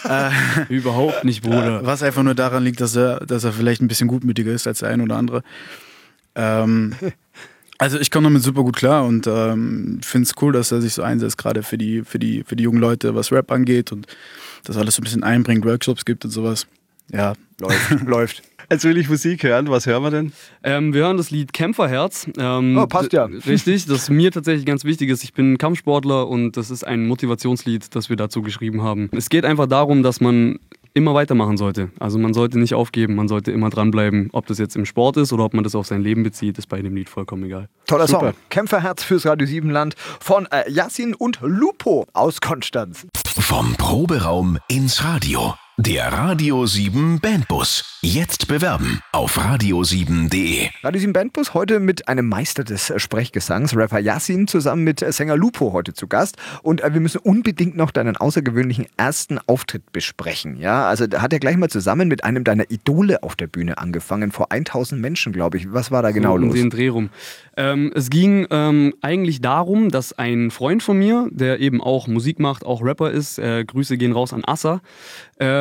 Äh, 0.09 0.31
Überhaupt 0.69 1.25
nicht, 1.25 1.43
Bruder. 1.43 1.85
was 1.85 2.03
einfach 2.03 2.23
nur 2.23 2.35
daran 2.35 2.65
liegt, 2.65 2.81
dass 2.81 2.97
er, 2.97 3.21
dass 3.27 3.45
er 3.45 3.53
vielleicht 3.53 3.83
ein 3.83 3.89
bisschen 3.89 4.09
gutmütiger 4.09 4.53
ist 4.53 4.67
als 4.67 4.79
der 4.79 4.89
ein 4.89 5.01
oder 5.01 5.17
andere. 5.17 5.43
Ähm, 6.35 6.95
also 7.79 7.99
ich 7.99 8.11
komme 8.11 8.29
damit 8.29 8.43
super 8.43 8.63
gut 8.63 8.77
klar 8.77 9.05
und 9.05 9.27
ähm, 9.27 10.01
finde 10.03 10.27
es 10.27 10.35
cool, 10.43 10.53
dass 10.53 10.73
er 10.73 10.81
sich 10.81 10.95
so 10.95 11.03
einsetzt, 11.03 11.39
gerade 11.39 11.63
für 11.63 11.79
die, 11.79 12.03
für, 12.03 12.19
die, 12.19 12.45
für 12.45 12.57
die 12.57 12.65
jungen 12.65 12.81
Leute, 12.81 13.15
was 13.15 13.33
Rap 13.33 13.51
angeht 13.51 13.93
und 13.93 14.07
das 14.65 14.77
alles 14.77 14.95
so 14.95 15.01
ein 15.01 15.05
bisschen 15.05 15.23
einbringt, 15.25 15.65
Workshops 15.65 16.05
gibt 16.05 16.25
und 16.25 16.31
sowas. 16.31 16.67
Ja, 17.13 17.35
Läuft, 17.61 18.01
läuft. 18.07 18.43
Jetzt 18.71 18.85
will 18.85 18.97
ich 18.97 19.09
Musik 19.09 19.43
hören. 19.43 19.69
Was 19.69 19.87
hören 19.87 20.03
wir 20.03 20.11
denn? 20.11 20.33
Ähm, 20.63 20.95
wir 20.95 21.03
hören 21.03 21.19
das 21.19 21.31
Lied 21.31 21.53
Kämpferherz. 21.53 22.27
Ähm, 22.39 22.77
Oh, 22.79 22.87
passt 22.87 23.13
ja. 23.13 23.25
Richtig, 23.47 23.87
das 23.87 24.09
mir 24.09 24.33
tatsächlich 24.33 24.65
ganz 24.65 24.85
wichtig 24.85 25.11
ist. 25.11 25.23
Ich 25.23 25.35
bin 25.35 25.59
Kampfsportler 25.59 26.27
und 26.29 26.57
das 26.57 26.71
ist 26.71 26.85
ein 26.85 27.07
Motivationslied, 27.07 27.95
das 27.95 28.09
wir 28.09 28.17
dazu 28.17 28.43
geschrieben 28.43 28.83
haben. 28.83 29.11
Es 29.13 29.29
geht 29.29 29.45
einfach 29.45 29.67
darum, 29.67 30.03
dass 30.03 30.21
man 30.21 30.59
immer 30.94 31.12
weitermachen 31.14 31.57
sollte. 31.57 31.90
Also 31.98 32.18
man 32.18 32.33
sollte 32.33 32.59
nicht 32.59 32.74
aufgeben, 32.74 33.16
man 33.16 33.28
sollte 33.28 33.50
immer 33.50 33.68
dranbleiben. 33.68 34.30
Ob 34.33 34.46
das 34.46 34.59
jetzt 34.59 34.76
im 34.76 34.87
Sport 34.87 35.16
ist 35.16 35.33
oder 35.33 35.44
ob 35.44 35.52
man 35.52 35.64
das 35.64 35.74
auf 35.74 35.87
sein 35.87 36.00
Leben 36.00 36.22
bezieht, 36.22 36.57
ist 36.57 36.68
bei 36.68 36.80
dem 36.80 36.94
Lied 36.94 37.09
vollkommen 37.09 37.44
egal. 37.44 37.68
Toller 37.87 38.07
Super. 38.07 38.33
Song. 38.33 38.35
Kämpferherz 38.48 39.02
fürs 39.02 39.26
Radio 39.26 39.46
7 39.46 39.68
Land 39.70 39.96
von 39.98 40.46
äh, 40.46 40.70
Yasin 40.70 41.14
und 41.14 41.40
Lupo 41.42 42.07
aus 42.12 42.40
Konstanz. 42.40 43.07
Vom 43.26 43.74
Proberaum 43.74 44.59
ins 44.68 45.04
Radio. 45.04 45.54
Der 45.77 46.13
Radio 46.13 46.67
7 46.67 47.19
Bandbus. 47.19 47.99
Jetzt 48.01 48.47
bewerben 48.47 49.01
auf 49.11 49.37
radio7.de. 49.41 50.69
Radio 50.85 51.01
7 51.01 51.13
Bandbus 51.13 51.53
heute 51.53 51.81
mit 51.81 52.07
einem 52.07 52.29
Meister 52.29 52.63
des 52.63 52.91
äh, 52.91 53.01
Sprechgesangs, 53.01 53.75
Rapper 53.77 53.99
Yasin, 53.99 54.47
zusammen 54.47 54.85
mit 54.85 55.03
äh, 55.03 55.11
Sänger 55.11 55.37
Lupo 55.37 55.73
heute 55.73 55.93
zu 55.93 56.07
Gast. 56.07 56.37
Und 56.63 56.83
äh, 56.83 56.95
wir 56.95 57.01
müssen 57.01 57.19
unbedingt 57.19 57.77
noch 57.77 57.91
deinen 57.91 58.17
außergewöhnlichen 58.17 58.87
ersten 58.97 59.41
Auftritt 59.49 59.91
besprechen. 59.91 60.59
Ja, 60.61 60.87
also 60.87 61.09
da 61.09 61.23
hat 61.23 61.33
er 61.33 61.41
gleich 61.41 61.57
mal 61.57 61.69
zusammen 61.69 62.07
mit 62.07 62.23
einem 62.23 62.45
deiner 62.45 62.71
Idole 62.71 63.25
auf 63.25 63.35
der 63.35 63.49
Bühne 63.49 63.77
angefangen, 63.79 64.31
vor 64.31 64.53
1000 64.53 65.01
Menschen, 65.01 65.33
glaube 65.33 65.57
ich. 65.57 65.73
Was 65.73 65.91
war 65.91 66.03
da 66.03 66.13
genau 66.13 66.37
so 66.39 66.43
um 66.45 66.49
los? 66.51 66.55
den 66.55 66.71
Dreh 66.71 66.89
rum. 66.89 67.11
Ähm, 67.57 67.91
es 67.97 68.11
ging 68.11 68.47
ähm, 68.51 68.95
eigentlich 69.01 69.41
darum, 69.41 69.91
dass 69.91 70.13
ein 70.13 70.53
Freund 70.53 70.85
von 70.85 70.99
mir, 70.99 71.27
der 71.33 71.59
eben 71.59 71.81
auch 71.81 72.07
Musik 72.07 72.39
macht, 72.39 72.65
auch 72.65 72.81
Rapper 72.81 73.11
ist, 73.11 73.41
äh, 73.41 73.65
Grüße 73.65 73.97
gehen 73.97 74.13
raus 74.13 74.33
an 74.33 74.45
Assa, 74.45 74.81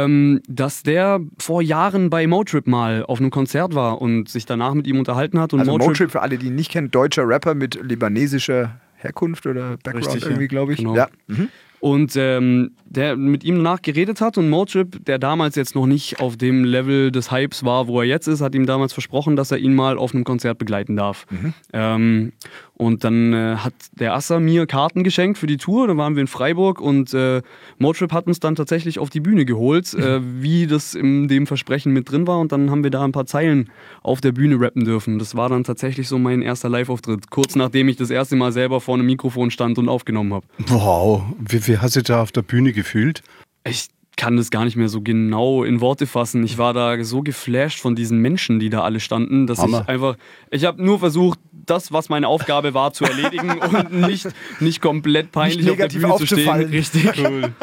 ähm, 0.04 0.42
dass 0.48 0.84
der 0.84 1.22
vor 1.38 1.62
Jahren 1.62 2.10
bei 2.10 2.28
Motrip 2.28 2.68
mal 2.68 3.04
auf 3.06 3.20
einem 3.20 3.32
Konzert 3.32 3.76
war 3.76 4.02
und 4.02 4.30
sich 4.30 4.46
danach 4.46 4.74
mit 4.74 4.88
ihm 4.88 5.00
unterhalten 5.00 5.40
hat. 5.40 5.54
Und 5.54 5.60
Also 5.60 5.72
Motrip, 5.72 5.88
Motrip, 5.90 6.12
für 6.12 6.22
alle, 6.22 6.38
die 6.38 6.48
ihn 6.48 6.56
nicht 6.56 6.72
kennen, 6.72 6.92
deutscher 6.92 7.28
Rapper 7.28 7.56
mit 7.56 7.80
libanesischer 7.82 8.80
Herkunft 8.96 9.46
oder 9.46 9.78
Background 9.84 10.08
Richtig, 10.08 10.24
ja. 10.24 10.30
irgendwie, 10.30 10.48
glaube 10.48 10.74
ich. 10.74 10.80
Genau. 10.80 10.96
Ja. 10.96 11.08
Mhm. 11.28 11.50
Und 11.84 12.16
ähm, 12.16 12.72
der 12.86 13.18
mit 13.18 13.44
ihm 13.44 13.58
danach 13.58 13.82
geredet 13.82 14.22
hat 14.22 14.38
und 14.38 14.50
Motrip, 14.50 15.04
der 15.04 15.20
damals 15.20 15.58
jetzt 15.58 15.76
noch 15.76 15.86
nicht 15.86 16.22
auf 16.22 16.38
dem 16.38 16.64
Level 16.64 17.12
des 17.12 17.30
Hypes 17.30 17.66
war, 17.66 17.88
wo 17.88 18.00
er 18.00 18.08
jetzt 18.08 18.28
ist, 18.28 18.40
hat 18.40 18.56
ihm 18.56 18.66
damals 18.66 18.94
versprochen, 18.94 19.36
dass 19.36 19.52
er 19.52 19.58
ihn 19.58 19.76
mal 19.76 19.98
auf 19.98 20.14
einem 20.14 20.24
Konzert 20.24 20.60
begleiten 20.60 20.96
darf. 20.96 21.26
Ähm, 21.74 22.32
und 22.76 23.04
dann 23.04 23.34
äh, 23.34 23.56
hat 23.58 23.74
der 23.92 24.14
Assa 24.14 24.40
mir 24.40 24.66
Karten 24.66 25.04
geschenkt 25.04 25.38
für 25.38 25.46
die 25.46 25.58
Tour. 25.58 25.88
Da 25.88 25.96
waren 25.96 26.16
wir 26.16 26.22
in 26.22 26.28
Freiburg 26.28 26.82
und 26.82 27.14
äh, 27.14 27.42
Motrip 27.78 28.12
hat 28.12 28.28
uns 28.28 28.40
dann 28.40 28.56
tatsächlich 28.56 28.98
auf 28.98 29.10
die 29.10 29.20
Bühne 29.20 29.46
geholt, 29.46 29.94
äh, 29.94 30.22
wie 30.24 30.68
das 30.68 30.96
in 30.96 31.28
dem 31.28 31.48
Versprechen 31.48 31.94
mit 31.94 32.10
drin 32.10 32.28
war. 32.28 32.40
Und 32.40 32.52
dann 32.52 32.72
haben 32.72 32.84
wir 32.84 32.92
da 32.92 33.04
ein 33.04 33.12
paar 33.12 33.26
Zeilen 33.26 33.70
auf 34.02 34.22
der 34.22 34.32
Bühne 34.32 34.60
rappen 34.60 34.86
dürfen. 34.86 35.20
Das 35.20 35.36
war 35.36 35.50
dann 35.50 35.64
tatsächlich 35.64 36.08
so 36.08 36.18
mein 36.18 36.42
erster 36.42 36.70
Live-Auftritt, 36.70 37.30
kurz 37.30 37.56
nachdem 37.56 37.90
ich 37.90 37.98
das 37.98 38.10
erste 38.10 38.36
Mal 38.36 38.52
selber 38.52 38.82
vor 38.82 38.96
einem 38.96 39.06
Mikrofon 39.06 39.52
stand 39.52 39.78
und 39.78 39.88
aufgenommen 39.88 40.34
habe. 40.34 40.46
Wow, 40.68 41.24
wie, 41.40 41.68
wie 41.68 41.73
Wie 41.74 41.80
hast 41.80 41.96
du 41.96 42.02
dich 42.02 42.08
da 42.10 42.22
auf 42.22 42.32
der 42.32 42.44
Bühne 42.44 42.72
gefühlt? 42.72 43.24
Ich 43.64 43.88
kann 44.16 44.38
das 44.38 44.52
gar 44.52 44.64
nicht 44.66 44.76
mehr 44.76 44.90
so 44.90 45.02
genau 45.02 45.64
in 45.64 45.82
Worte 45.82 46.06
fassen. 46.08 46.44
Ich 46.44 46.58
war 46.58 46.74
da 46.74 47.04
so 47.04 47.22
geflasht 47.22 47.80
von 47.80 47.96
diesen 47.96 48.20
Menschen, 48.20 48.60
die 48.60 48.70
da 48.70 48.82
alle 48.84 49.00
standen, 49.00 49.48
dass 49.48 49.58
Hammer. 49.60 49.82
ich 49.82 49.90
einfach, 49.90 50.16
ich 50.52 50.66
habe 50.66 50.84
nur 50.84 51.00
versucht, 51.00 51.40
das, 51.66 51.94
was 51.94 52.10
meine 52.10 52.28
Aufgabe 52.28 52.74
war, 52.74 52.92
zu 52.94 53.06
erledigen 53.06 53.52
und 53.60 53.94
nicht, 53.94 54.28
nicht 54.60 54.82
komplett 54.82 55.32
peinlich 55.32 55.60
Nicht 55.60 55.70
auf 55.72 55.78
der 55.78 55.86
negativ 55.88 56.02
Bühne 56.02 56.16
zu 56.18 56.26
stehen. 56.26 56.38
aufzufallen. 56.50 56.70
Richtig. 56.70 57.14
Cool. 57.18 57.54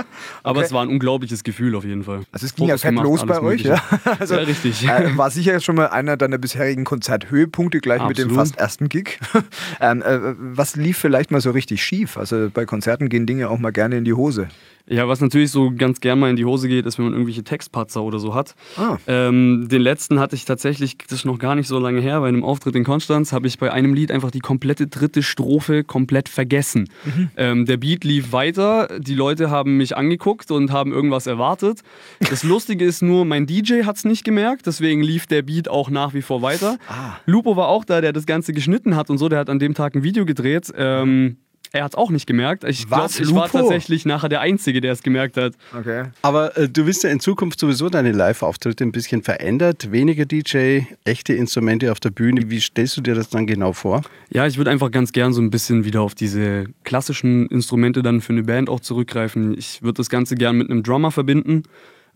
Aber 0.43 0.59
Okay. 0.61 0.67
es 0.67 0.73
war 0.73 0.83
ein 0.83 0.89
unglaubliches 0.89 1.45
Gefühl 1.45 1.75
auf 1.77 1.85
jeden 1.85 2.05
Fall. 2.05 2.23
Also 2.33 2.47
es 2.47 2.55
ging 2.55 2.67
ja 2.67 2.75
Fotos 2.79 2.83
fett 2.83 2.91
gemacht, 2.91 3.05
los 3.05 3.27
bei 3.27 3.41
euch, 3.43 3.63
ja. 3.63 3.83
Also, 4.19 4.35
ja, 4.37 4.41
richtig. 4.41 4.89
Äh, 4.89 5.17
war 5.17 5.31
sicher 5.31 5.53
jetzt 5.53 5.65
schon 5.65 5.77
mal 5.77 5.89
einer 5.89 6.17
deiner 6.17 6.39
bisherigen 6.39 6.85
Konzerthöhepunkte, 6.85 7.81
gleich 7.81 8.03
mit 8.07 8.17
dem 8.19 8.29
Absolut. 8.29 8.37
fast 8.49 8.59
ersten 8.59 8.89
Gig. 8.89 9.19
ähm, 9.81 10.03
äh, 10.03 10.19
was 10.39 10.77
lief 10.77 10.97
vielleicht 10.99 11.31
mal 11.31 11.41
so 11.43 11.51
richtig 11.51 11.83
schief? 11.85 12.17
Also 12.17 12.49
bei 12.53 12.65
Konzerten 12.65 13.09
gehen 13.11 13.27
Dinge 13.27 13.51
auch 13.51 13.59
mal 13.59 13.71
gerne 13.71 13.99
in 13.99 14.05
die 14.05 14.15
Hose. 14.15 14.49
Ja, 14.91 15.07
was 15.07 15.21
natürlich 15.21 15.53
so 15.53 15.71
ganz 15.71 16.01
gern 16.01 16.19
mal 16.19 16.31
in 16.31 16.37
die 16.37 16.45
Hose 16.45 16.67
geht, 16.67 16.85
ist, 16.85 16.99
wenn 16.99 17.05
man 17.05 17.15
irgendwelche 17.15 17.45
Textpatzer 17.45 18.03
oder 18.03 18.19
so 18.19 18.35
hat. 18.35 18.57
Ah. 18.77 18.99
Ähm, 19.07 19.69
den 19.71 19.83
letzten 19.83 20.19
hatte 20.19 20.35
ich 20.35 20.45
tatsächlich, 20.45 20.99
das 20.99 21.21
ist 21.21 21.25
noch 21.25 21.39
gar 21.39 21.55
nicht 21.55 21.69
so 21.69 21.79
lange 21.79 22.01
her, 22.01 22.21
bei 22.21 22.29
einem 22.29 22.43
Auftritt 22.43 22.75
in 22.75 22.83
Konstanz 22.83 23.33
habe 23.33 23.47
ich 23.47 23.59
bei 23.61 23.73
einem 23.73 23.95
Lied 23.95 24.11
einfach 24.11 24.33
die 24.33 24.41
komplette 24.41 24.89
dritte 24.89 25.23
Strophe 25.23 25.85
komplett 25.85 26.29
vergessen. 26.29 26.89
Ähm, 27.37 27.67
der 27.67 27.77
Beat 27.77 28.03
lief 28.03 28.33
weiter, 28.33 28.89
die 28.99 29.15
Leute 29.15 29.51
haben 29.51 29.77
mich 29.77 29.97
angeguckt 29.97 30.51
und 30.51 30.73
haben 30.73 30.93
irgendwas 30.93 31.29
erwartet. 31.29 31.81
Das 32.29 32.43
Lustige 32.43 32.85
ist 32.85 33.03
nur, 33.03 33.25
mein 33.25 33.47
DJ 33.47 33.85
hat 33.85 33.97
es 33.97 34.05
nicht 34.05 34.25
gemerkt, 34.25 34.67
deswegen 34.67 35.03
lief 35.03 35.27
der 35.27 35.43
Beat 35.43 35.69
auch 35.69 35.91
nach 35.91 36.15
wie 36.15 36.23
vor 36.23 36.43
weiter. 36.43 36.79
Lupo 37.27 37.57
war 37.57 37.69
auch 37.69 37.85
da, 37.85 38.01
der 38.01 38.13
das 38.13 38.27
Ganze 38.27 38.53
geschnitten 38.53 38.97
hat 38.97 39.11
und 39.11 39.19
so, 39.19 39.29
der 39.29 39.39
hat 39.39 39.51
an 39.51 39.61
dem 39.61 39.75
Tag 39.75 39.95
ein 39.95 40.03
Video 40.03 40.27
gedreht. 40.27 40.73
Ähm, 40.77 41.37
er 41.73 41.85
hat 41.85 41.93
es 41.93 41.99
auch 41.99 42.11
nicht 42.11 42.27
gemerkt. 42.27 42.65
Ich 42.65 42.89
glaube, 42.89 43.11
ich 43.19 43.35
war 43.35 43.49
tatsächlich 43.49 44.05
nachher 44.05 44.29
der 44.29 44.41
Einzige, 44.41 44.81
der 44.81 44.93
es 44.93 45.03
gemerkt 45.03 45.37
hat. 45.37 45.55
Okay. 45.77 46.05
Aber 46.23 46.57
äh, 46.57 46.69
du 46.69 46.87
wirst 46.87 47.05
ja 47.05 47.11
in 47.11 47.21
Zukunft 47.21 47.61
sowieso 47.61 47.89
deine 47.89 48.13
Live-Auftritte 48.13 48.85
ein 48.85 48.93
bisschen 48.93 49.23
verändert. 49.23 49.93
Weniger 49.93 50.25
DJ, 50.25 50.81
echte 51.05 51.33
Instrumente 51.35 51.93
auf 51.93 52.01
der 52.01 52.11
Bühne. 52.11 52.51
Wie 52.51 52.61
stellst 52.61 52.97
du 52.97 53.01
dir 53.01 53.15
das 53.15 53.29
dann 53.29 53.47
genau 53.47 53.73
vor? 53.73 54.03
Ja, 54.31 54.47
ich 54.47 54.59
würde 54.59 54.71
einfach 54.71 54.91
ganz 54.91 55.13
gern 55.13 55.33
so 55.33 55.41
ein 55.41 55.51
bisschen 55.51 55.85
wieder 55.85 56.03
auf 56.03 56.15
diese 56.15 56.67
klassischen 56.85 57.47
Instrumente 57.47 58.03
dann 58.03 58.21
für 58.21 58.33
eine 58.33 58.43
Band 58.43 58.69
auch 58.69 58.81
zurückgreifen. 58.81 59.57
Ich 59.57 59.83
würde 59.83 59.99
das 59.99 60.11
Ganze 60.11 60.35
gern 60.35 60.57
mit 60.57 60.71
einem 60.71 60.83
Drummer 60.83 61.13
verbinden 61.13 61.63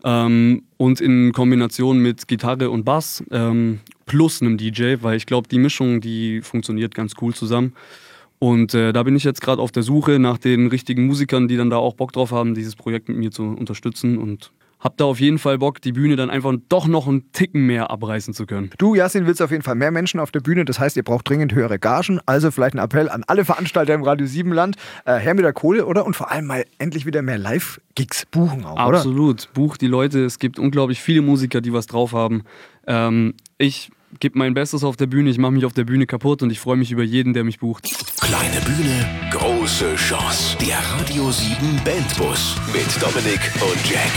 ähm, 0.03 0.63
und 0.77 1.01
in 1.01 1.31
Kombination 1.31 1.99
mit 1.99 2.27
Gitarre 2.27 2.69
und 2.69 2.83
Bass 2.83 3.23
ähm, 3.31 3.79
plus 4.05 4.41
einem 4.41 4.57
DJ, 4.57 4.95
weil 5.01 5.17
ich 5.17 5.25
glaube, 5.25 5.47
die 5.47 5.59
Mischung, 5.59 6.01
die 6.01 6.41
funktioniert 6.41 6.93
ganz 6.93 7.13
cool 7.21 7.33
zusammen. 7.33 7.73
Und 8.39 8.73
äh, 8.73 8.91
da 8.93 9.03
bin 9.03 9.15
ich 9.15 9.23
jetzt 9.23 9.41
gerade 9.41 9.61
auf 9.61 9.71
der 9.71 9.83
Suche 9.83 10.19
nach 10.19 10.37
den 10.37 10.67
richtigen 10.67 11.05
Musikern, 11.07 11.47
die 11.47 11.57
dann 11.57 11.69
da 11.69 11.77
auch 11.77 11.93
Bock 11.93 12.11
drauf 12.11 12.31
haben, 12.31 12.53
dieses 12.53 12.75
Projekt 12.75 13.09
mit 13.09 13.17
mir 13.17 13.31
zu 13.31 13.43
unterstützen 13.43 14.17
und 14.17 14.51
hab 14.85 14.97
da 14.97 15.05
auf 15.05 15.19
jeden 15.19 15.39
Fall 15.39 15.57
Bock, 15.57 15.81
die 15.81 15.93
Bühne 15.93 16.15
dann 16.15 16.29
einfach 16.29 16.53
doch 16.69 16.85
noch 16.85 17.07
einen 17.07 17.31
Ticken 17.31 17.65
mehr 17.65 17.89
abreißen 17.89 18.35
zu 18.35 18.45
können. 18.45 18.69
Du, 18.77 18.93
Jasin, 18.93 19.25
willst 19.25 19.41
auf 19.41 19.49
jeden 19.49 19.63
Fall 19.63 19.73
mehr 19.73 19.89
Menschen 19.89 20.19
auf 20.19 20.31
der 20.31 20.41
Bühne. 20.41 20.63
Das 20.63 20.79
heißt, 20.79 20.95
ihr 20.95 21.03
braucht 21.03 21.27
dringend 21.27 21.55
höhere 21.55 21.79
Gagen. 21.79 22.19
Also 22.27 22.51
vielleicht 22.51 22.75
ein 22.75 22.79
Appell 22.79 23.09
an 23.09 23.23
alle 23.25 23.45
Veranstalter 23.45 23.95
im 23.95 24.03
Radio 24.03 24.27
7 24.27 24.51
Land. 24.51 24.75
Äh, 25.05 25.17
her 25.17 25.33
mit 25.33 25.43
der 25.43 25.53
Kohle, 25.53 25.87
oder? 25.87 26.05
Und 26.05 26.15
vor 26.15 26.29
allem 26.29 26.45
mal 26.45 26.65
endlich 26.77 27.07
wieder 27.07 27.23
mehr 27.23 27.39
Live-Gigs 27.39 28.27
buchen 28.27 28.63
auch, 28.63 28.73
oder? 28.73 28.97
Absolut. 28.97 29.49
Buch 29.53 29.77
die 29.77 29.87
Leute. 29.87 30.23
Es 30.23 30.37
gibt 30.37 30.59
unglaublich 30.59 31.01
viele 31.01 31.23
Musiker, 31.23 31.61
die 31.61 31.73
was 31.73 31.87
drauf 31.87 32.13
haben. 32.13 32.43
Ähm, 32.85 33.33
ich 33.57 33.89
gebe 34.19 34.37
mein 34.37 34.53
Bestes 34.53 34.83
auf 34.83 34.95
der 34.95 35.07
Bühne. 35.07 35.29
Ich 35.29 35.37
mache 35.37 35.51
mich 35.51 35.65
auf 35.65 35.73
der 35.73 35.83
Bühne 35.83 36.05
kaputt 36.05 36.41
und 36.43 36.51
ich 36.51 36.59
freue 36.59 36.77
mich 36.77 36.91
über 36.91 37.03
jeden, 37.03 37.33
der 37.33 37.43
mich 37.43 37.59
bucht. 37.59 37.83
Kleine 38.21 38.61
Bühne, 38.61 39.29
große 39.31 39.95
Chance. 39.95 40.57
Der 40.59 40.77
Radio 40.77 41.31
7 41.31 41.55
Bandbus 41.83 42.55
mit 42.73 43.01
Dominik 43.01 43.39
und 43.61 43.89
Jack. 43.89 44.11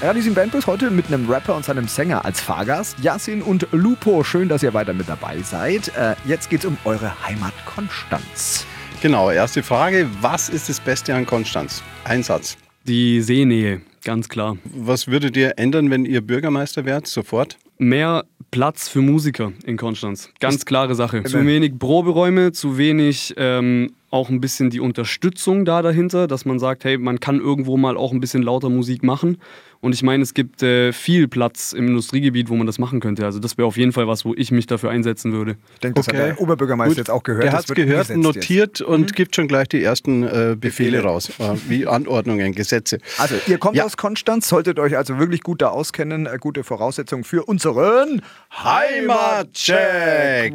Radio 0.00 0.22
7 0.22 0.34
Bandbus 0.34 0.66
heute 0.66 0.90
mit 0.90 1.06
einem 1.06 1.28
Rapper 1.28 1.56
und 1.56 1.64
seinem 1.64 1.88
Sänger 1.88 2.24
als 2.24 2.40
Fahrgast. 2.40 2.98
Yasin 3.00 3.42
und 3.42 3.66
Lupo, 3.72 4.22
schön, 4.22 4.48
dass 4.48 4.62
ihr 4.62 4.74
weiter 4.74 4.92
mit 4.92 5.08
dabei 5.08 5.40
seid. 5.42 5.88
Äh, 5.96 6.14
jetzt 6.24 6.50
geht's 6.50 6.64
um 6.64 6.76
eure 6.84 7.12
Heimat 7.26 7.54
Konstanz. 7.66 8.64
Genau, 9.00 9.30
erste 9.30 9.62
Frage. 9.62 10.08
Was 10.20 10.48
ist 10.48 10.68
das 10.68 10.80
Beste 10.80 11.14
an 11.14 11.26
Konstanz? 11.26 11.82
Ein 12.04 12.22
Satz. 12.22 12.56
Die 12.84 13.20
Seenähe, 13.20 13.80
ganz 14.04 14.28
klar. 14.28 14.56
Was 14.64 15.08
würdet 15.08 15.36
ihr 15.36 15.58
ändern, 15.58 15.90
wenn 15.90 16.04
ihr 16.04 16.20
Bürgermeister 16.20 16.84
wärt? 16.84 17.06
Sofort? 17.06 17.58
Mehr 17.78 18.24
Platz 18.50 18.88
für 18.88 19.00
Musiker 19.00 19.52
in 19.64 19.76
Konstanz. 19.76 20.30
Ganz 20.40 20.64
klare 20.64 20.94
Sache. 20.94 21.22
Zu 21.22 21.46
wenig 21.46 21.78
Proberäume, 21.78 22.52
zu 22.52 22.78
wenig 22.78 23.34
ähm, 23.36 23.92
auch 24.10 24.30
ein 24.30 24.40
bisschen 24.40 24.70
die 24.70 24.80
Unterstützung 24.80 25.64
da 25.64 25.82
dahinter, 25.82 26.26
dass 26.26 26.44
man 26.44 26.58
sagt, 26.58 26.84
hey, 26.84 26.96
man 26.96 27.20
kann 27.20 27.40
irgendwo 27.40 27.76
mal 27.76 27.96
auch 27.96 28.12
ein 28.12 28.20
bisschen 28.20 28.42
lauter 28.42 28.70
Musik 28.70 29.02
machen. 29.02 29.38
Und 29.80 29.94
ich 29.94 30.02
meine, 30.02 30.24
es 30.24 30.34
gibt 30.34 30.62
äh, 30.62 30.92
viel 30.92 31.28
Platz 31.28 31.72
im 31.72 31.86
Industriegebiet, 31.86 32.48
wo 32.48 32.56
man 32.56 32.66
das 32.66 32.78
machen 32.80 32.98
könnte. 32.98 33.24
Also 33.24 33.38
das 33.38 33.56
wäre 33.58 33.68
auf 33.68 33.76
jeden 33.76 33.92
Fall 33.92 34.08
was, 34.08 34.24
wo 34.24 34.34
ich 34.34 34.50
mich 34.50 34.66
dafür 34.66 34.90
einsetzen 34.90 35.32
würde. 35.32 35.56
Ich 35.74 35.80
denke, 35.80 35.94
das 36.00 36.08
Okay. 36.08 36.18
hat 36.18 36.26
der 36.26 36.40
Oberbürgermeister 36.40 36.90
Gut. 36.90 36.98
jetzt 36.98 37.10
auch 37.10 37.22
gehört. 37.22 37.44
Der 37.44 37.52
hat 37.52 37.68
es 37.68 37.74
gehört, 37.74 38.10
notiert 38.16 38.80
und 38.80 39.00
Mhm. 39.02 39.06
gibt 39.14 39.36
schon 39.36 39.46
gleich 39.46 39.68
die 39.68 39.82
ersten 39.82 40.24
äh, 40.24 40.56
Befehle 40.58 41.02
raus, 41.02 41.30
äh, 41.38 41.54
wie 41.68 41.86
Anordnungen, 41.86 42.52
Gesetze. 42.54 42.96
Jetzt. 42.96 43.20
Also, 43.20 43.36
ihr 43.46 43.58
kommt 43.58 43.76
Ja. 43.76 43.84
aus 43.84 43.96
Konstanz, 43.96 44.48
solltet 44.48 44.78
euch 44.80 44.96
also 44.96 45.18
wirklich 45.20 45.42
gut 45.42 45.62
da 45.62 45.68
auskennen. 45.68 46.26
Äh, 46.26 46.38
gute 46.40 46.64
Voraussetzungen 46.64 47.22
für 47.24 47.44
unseren 47.44 48.22
Heimatcheck! 48.62 50.54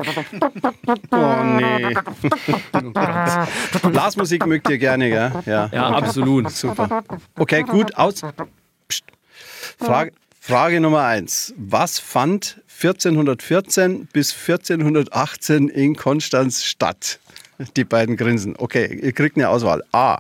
Oh 1.12 1.44
nee. 1.44 1.96
Blasmusik 3.92 4.46
mögt 4.46 4.70
ihr 4.70 4.78
gerne, 4.78 5.10
gell? 5.10 5.32
Ja, 5.46 5.70
Ja, 5.72 5.90
absolut. 5.92 6.50
super. 6.52 7.04
Okay, 7.38 7.64
gut, 7.64 7.96
aus. 7.96 8.22
Psst. 8.94 9.06
Frage, 9.80 10.12
Frage 10.40 10.80
Nummer 10.80 11.04
eins. 11.04 11.54
Was 11.58 12.00
fand 12.00 12.62
1414 12.68 14.08
bis 14.12 14.34
1418 14.34 15.70
in 15.70 15.96
Konstanz 15.96 16.64
statt? 16.64 17.20
Die 17.78 17.84
beiden 17.84 18.18
Grinsen. 18.18 18.56
Okay, 18.58 19.00
ihr 19.02 19.14
kriegt 19.14 19.38
eine 19.38 19.48
Auswahl. 19.48 19.84
A. 19.92 20.18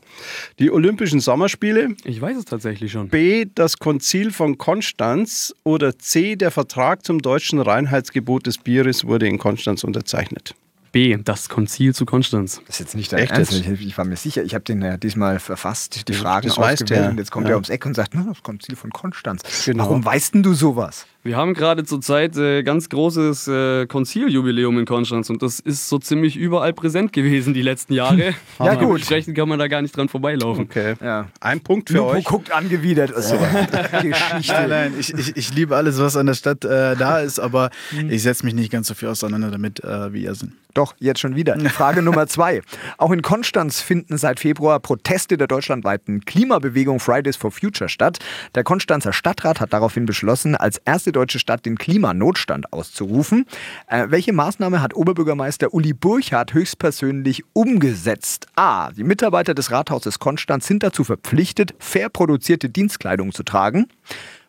Die 0.60 0.72
Olympischen 0.72 1.20
Sommerspiele. 1.20 1.96
Ich 2.06 2.22
weiß 2.22 2.38
es 2.38 2.46
tatsächlich 2.46 2.92
schon. 2.92 3.10
B. 3.10 3.46
Das 3.54 3.80
Konzil 3.80 4.32
von 4.32 4.58
Konstanz. 4.58 5.54
Oder 5.64 5.98
C. 5.98 6.36
Der 6.36 6.52
Vertrag 6.52 7.04
zum 7.04 7.22
deutschen 7.22 7.60
Reinheitsgebot 7.60 8.46
des 8.46 8.60
Bieres 8.60 9.06
wurde 9.06 9.28
in 9.28 9.40
Konstanz 9.40 9.84
unterzeichnet. 9.84 10.56
B. 10.94 11.18
Das 11.22 11.50
Konzil 11.50 11.94
zu 11.94 12.06
Konstanz. 12.06 12.62
Das 12.66 12.76
ist 12.76 12.80
jetzt 12.80 12.96
nicht 12.96 13.12
dein 13.12 13.20
Echt 13.20 13.32
Ernst. 13.34 13.52
Ich, 13.52 13.68
ich 13.68 13.98
war 13.98 14.06
mir 14.06 14.16
sicher, 14.16 14.44
ich 14.44 14.54
habe 14.56 14.64
den 14.64 14.82
ja 14.82 14.96
diesmal 14.96 15.40
verfasst, 15.40 16.08
die 16.08 16.14
Fragen 16.14 16.48
das 16.48 16.58
ausgewählt 16.58 17.04
ja. 17.04 17.10
und 17.10 17.18
jetzt 17.18 17.32
kommt 17.32 17.48
Ja. 17.48 17.52
er 17.52 17.56
ums 17.58 17.70
Eck 17.70 17.86
und 17.86 17.96
sagt, 17.96 18.14
das 18.16 18.44
Konzil 18.44 18.78
von 18.78 18.92
Konstanz. 18.92 19.42
Genau. 19.66 19.84
Warum 19.84 20.06
weißt 20.06 20.36
denn 20.36 20.44
du 20.44 20.54
sowas? 20.54 21.06
Wir 21.26 21.38
haben 21.38 21.54
gerade 21.54 21.86
zurzeit 21.86 22.36
äh, 22.36 22.64
ganz 22.64 22.90
großes 22.90 23.48
äh, 23.48 23.86
Konziljubiläum 23.88 24.78
in 24.80 24.86
Konstanz 24.86 25.30
und 25.30 25.42
das 25.42 25.62
ist 25.62 25.88
so 25.88 25.98
ziemlich 25.98 26.36
überall 26.36 26.74
präsent 26.74 27.14
gewesen 27.14 27.54
die 27.54 27.62
letzten 27.62 27.94
Jahre. 27.94 28.34
Ja, 28.60 28.74
gut. 28.76 28.84
Dementsprechend 28.84 29.36
kann 29.38 29.50
man 29.50 29.58
da 29.60 29.68
gar 29.68 29.82
nicht 29.82 29.96
dran 29.96 30.10
vorbeilaufen. 30.10 30.66
Okay. 30.66 30.96
Ja. 31.02 31.28
Ein 31.40 31.60
Punkt 31.62 31.90
für 31.90 31.98
Lupo 31.98 32.10
euch. 32.12 32.26
guckt 32.26 32.52
angewidert. 32.52 33.14
Also, 33.14 33.36
Geschichte. 34.02 34.54
Nein, 34.54 34.70
nein, 34.70 34.94
ich, 35.00 35.14
ich, 35.14 35.36
ich 35.36 35.54
liebe 35.54 35.76
alles, 35.76 35.98
was 36.00 36.16
an 36.18 36.26
der 36.28 36.34
Stadt 36.34 36.64
äh, 36.66 36.96
da 36.96 37.20
ist, 37.20 37.40
aber 37.40 37.70
Mhm. 37.92 38.10
ich 38.10 38.22
setze 38.24 38.46
mich 38.46 38.54
nicht 38.54 38.72
ganz 38.72 38.88
so 38.88 38.94
viel 38.94 39.08
auseinander 39.10 39.50
damit, 39.52 39.84
äh, 39.84 40.14
wie 40.14 40.24
ihr 40.24 40.36
sind. 40.36 40.54
Doch, 40.74 40.96
jetzt 41.00 41.20
schon 41.20 41.36
wieder. 41.36 41.58
Frage 41.70 42.02
Nummer 42.02 42.26
zwei. 42.26 42.62
Auch 42.98 43.12
in 43.12 43.22
Konstanz 43.22 43.80
finden 43.82 44.18
seit 44.18 44.40
Februar 44.40 44.80
Proteste 44.80 45.38
der 45.38 45.46
deutschlandweiten 45.48 46.26
Klimabewegung 46.26 47.00
Fridays 47.00 47.36
for 47.36 47.52
Future 47.52 47.90
statt. 47.90 48.18
Der 48.56 48.64
Konstanzer 48.64 49.14
Stadtrat 49.14 49.60
hat 49.62 49.72
daraufhin 49.72 50.06
beschlossen, 50.08 50.56
als 50.56 50.80
erste 50.80 51.12
deutsche 51.14 51.40
Stadt 51.40 51.66
den 51.66 51.78
Klimanotstand 51.78 52.74
auszurufen. 52.74 53.46
Äh, 53.88 54.08
welche 54.10 54.34
Maßnahme 54.34 54.82
hat 54.82 54.94
Oberbürgermeister 54.96 55.74
Uli 55.74 55.94
Burchardt 55.94 56.54
höchstpersönlich 56.54 57.44
umgesetzt? 57.54 58.48
A. 58.56 58.92
Die 58.92 59.06
Mitarbeiter 59.06 59.54
des 59.54 59.72
Rathauses 59.72 60.20
Konstanz 60.20 60.68
sind 60.68 60.84
dazu 60.84 61.06
verpflichtet, 61.06 61.74
fair 61.80 62.10
produzierte 62.10 62.70
Dienstkleidung 62.70 63.32
zu 63.32 63.44
tragen. 63.44 63.88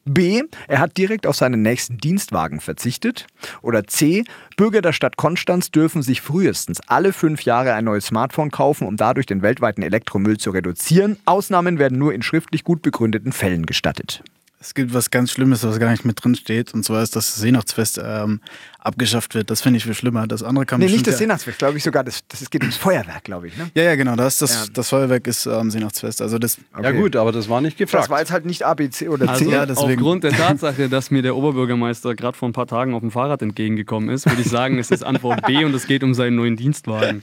B. 0.07 0.43
Er 0.69 0.81
hat 0.81 0.99
direkt 0.99 1.27
auf 1.27 1.37
seinen 1.37 1.63
nächsten 1.63 1.97
Dienstwagen 1.97 2.61
verzichtet. 2.61 3.27
Oder 3.63 3.87
C. 3.87 4.25
Bürger 4.57 4.83
der 4.83 4.93
Stadt 4.93 5.17
Konstanz 5.17 5.71
dürfen 5.71 6.03
sich 6.03 6.21
frühestens 6.21 6.81
alle 6.87 7.13
fünf 7.13 7.43
Jahre 7.43 7.73
ein 7.73 7.85
neues 7.85 8.07
Smartphone 8.07 8.51
kaufen, 8.51 8.87
um 8.87 8.97
dadurch 8.97 9.27
den 9.27 9.41
weltweiten 9.41 9.83
Elektromüll 9.83 10.37
zu 10.37 10.51
reduzieren. 10.51 11.17
Ausnahmen 11.25 11.79
werden 11.79 11.99
nur 11.99 12.13
in 12.13 12.23
schriftlich 12.23 12.65
gut 12.65 12.83
begründeten 12.83 13.33
Fällen 13.33 13.65
gestattet. 13.65 14.23
Es 14.65 14.73
gibt 14.73 14.95
was 14.95 15.11
ganz 15.11 15.31
Schlimmes, 15.31 15.63
was 15.63 15.79
gar 15.79 15.91
nicht 15.91 16.07
mit 16.07 16.25
drin 16.25 16.35
steht, 16.35 16.73
und 16.73 16.85
zwar 16.87 17.03
ist, 17.03 17.15
dass 17.17 17.27
das 17.27 17.37
Seenachtsfest 17.37 18.01
ähm, 18.03 18.41
abgeschafft 18.79 19.35
wird. 19.35 19.51
Das 19.51 19.61
finde 19.61 19.77
ich 19.77 19.85
viel 19.85 19.93
schlimmer. 19.93 20.27
Das 20.27 20.43
andere 20.43 20.65
kann 20.65 20.81
Nee, 20.81 20.87
nicht 20.87 21.07
das 21.07 21.19
Seenachtsfest, 21.19 21.59
glaube 21.59 21.77
ich 21.77 21.85
sogar. 21.85 22.03
Das, 22.03 22.23
das, 22.29 22.41
es 22.41 22.49
geht 22.49 22.63
ums 22.63 22.79
Feuerwerk, 22.79 23.25
glaube 23.25 23.49
ich. 23.49 23.59
Ne? 23.59 23.71
Ja, 23.75 23.83
ja, 23.83 23.95
genau. 23.95 24.17
Das, 24.17 24.39
das, 24.39 24.55
Ja. 24.55 24.73
das 24.73 24.89
Feuerwerk 24.89 25.27
ist 25.27 25.47
am 25.47 25.71
Seenachtsfest. 25.71 26.23
Also 26.23 26.39
das, 26.39 26.57
Ja 26.83 26.93
gut, 26.93 27.15
aber 27.15 27.31
das 27.31 27.51
war 27.51 27.61
nicht 27.61 27.77
gefragt. 27.77 28.05
Das 28.05 28.11
war 28.11 28.21
jetzt 28.21 28.33
halt 28.33 28.47
nicht 28.47 28.65
A, 28.65 28.73
B, 28.73 28.89
C 28.89 29.11
oder 29.11 29.29
Also 29.29 29.45
C. 29.45 29.51
Ja, 29.51 29.67
deswegen. 29.67 29.99
aufgrund 30.01 30.25
der 30.25 30.33
Tatsache, 30.33 30.89
dass 30.89 31.11
mir 31.11 31.21
der 31.21 31.37
Oberbürgermeister 31.37 32.15
gerade 32.15 32.37
vor 32.37 32.49
ein 32.49 32.55
paar 32.55 32.67
Tagen 32.67 32.95
auf 32.95 33.01
dem 33.01 33.11
Fahrrad 33.11 33.43
entgegengekommen 33.43 34.09
ist, 34.09 34.25
würde 34.25 34.41
ich 34.41 34.49
sagen, 34.49 34.79
es 34.79 34.91
ist 34.91 35.05
Antwort 35.05 35.47
B 35.47 35.63
und 35.67 35.75
es 35.75 35.87
geht 35.87 36.03
um 36.03 36.15
seinen 36.15 36.37
neuen 36.37 36.57
Dienstwagen. 36.57 37.23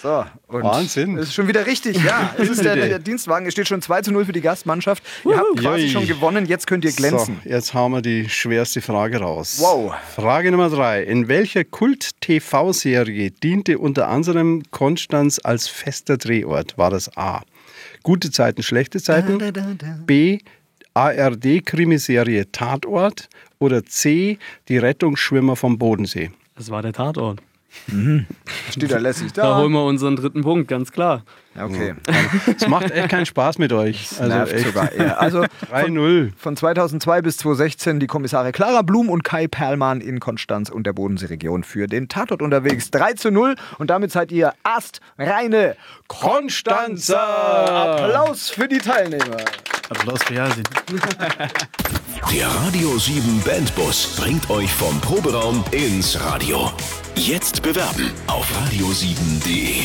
So, 0.00 0.24
und 0.46 0.62
Wahnsinn. 0.62 1.18
Es 1.18 1.28
ist 1.28 1.34
schon 1.34 1.48
wieder 1.48 1.66
richtig, 1.66 2.02
ja. 2.04 2.32
Es 2.38 2.48
ist 2.48 2.64
der, 2.64 2.76
der 2.76 2.98
Dienstwagen. 3.00 3.46
Es 3.46 3.52
steht 3.52 3.66
schon 3.66 3.82
2 3.82 4.02
zu 4.02 4.12
0 4.12 4.26
für 4.26 4.32
die 4.32 4.40
Gastmannschaft. 4.40 5.02
Ihr 5.24 5.36
habt 5.36 5.56
quasi 5.58 5.84
Jui. 5.84 5.90
schon 5.90 6.06
gewonnen, 6.06 6.46
jetzt 6.46 6.68
könnt 6.68 6.84
ihr 6.84 6.92
glänzen. 6.92 7.40
So, 7.42 7.50
jetzt 7.50 7.74
hauen 7.74 7.92
wir 7.92 8.02
die 8.02 8.28
schwerste 8.28 8.80
Frage 8.80 9.18
raus. 9.18 9.56
Wow. 9.58 9.94
Frage 10.14 10.52
Nummer 10.52 10.70
drei. 10.70 11.02
In 11.02 11.26
welcher 11.26 11.64
Kult-TV-Serie 11.64 13.32
diente 13.32 13.78
unter 13.78 14.08
anderem 14.08 14.62
Konstanz 14.70 15.40
als 15.42 15.66
fester 15.66 16.16
Drehort? 16.16 16.78
War 16.78 16.90
das 16.90 17.16
A. 17.16 17.42
Gute 18.04 18.30
Zeiten, 18.30 18.62
schlechte 18.62 19.02
Zeiten? 19.02 19.38
B. 20.06 20.38
ARD-Krimiserie 20.94 22.52
Tatort? 22.52 23.28
Oder 23.58 23.84
C. 23.84 24.38
Die 24.68 24.78
Rettungsschwimmer 24.78 25.56
vom 25.56 25.78
Bodensee? 25.78 26.30
Das 26.54 26.70
war 26.70 26.82
der 26.82 26.92
Tatort. 26.92 27.40
Steht 28.70 28.92
da 28.92 28.98
lässig 28.98 29.32
Da 29.32 29.42
da. 29.42 29.56
holen 29.58 29.72
wir 29.72 29.84
unseren 29.84 30.16
dritten 30.16 30.42
Punkt, 30.42 30.68
ganz 30.68 30.92
klar. 30.92 31.22
Okay. 31.60 31.94
Es 32.56 32.68
macht 32.68 32.90
echt 32.92 33.08
keinen 33.08 33.26
Spaß 33.26 33.58
mit 33.58 33.72
euch. 33.72 34.10
Also 34.20 34.32
Nervt 34.32 34.52
echt. 34.52 34.66
sogar 34.66 34.92
eher. 34.92 35.20
Also 35.20 35.44
3-0. 35.72 36.30
von 36.36 36.56
2002 36.56 37.22
bis 37.22 37.36
2016 37.38 37.98
die 37.98 38.06
Kommissare 38.06 38.52
Clara 38.52 38.82
Blum 38.82 39.08
und 39.08 39.24
Kai 39.24 39.48
Perlmann 39.48 40.00
in 40.00 40.20
Konstanz 40.20 40.70
und 40.70 40.86
der 40.86 40.92
Bodenseeregion 40.92 41.64
für 41.64 41.86
den 41.88 42.08
Tatort 42.08 42.42
unterwegs. 42.42 42.90
3 42.92 43.14
zu 43.14 43.30
0 43.32 43.56
und 43.78 43.90
damit 43.90 44.12
seid 44.12 44.30
ihr 44.30 44.52
astreine 44.62 45.74
Konstanzer. 46.06 47.18
Applaus 47.20 48.50
für 48.50 48.68
die 48.68 48.78
Teilnehmer. 48.78 49.36
Applaus 49.90 50.22
für 50.22 50.34
Yasin. 50.34 50.64
Der 52.32 52.46
Radio 52.48 52.98
7 52.98 53.40
Bandbus 53.42 54.16
bringt 54.16 54.50
euch 54.50 54.70
vom 54.72 55.00
Proberaum 55.00 55.64
ins 55.70 56.20
Radio. 56.20 56.70
Jetzt 57.14 57.62
bewerben 57.62 58.10
auf 58.26 58.46
radio7.de. 58.52 59.76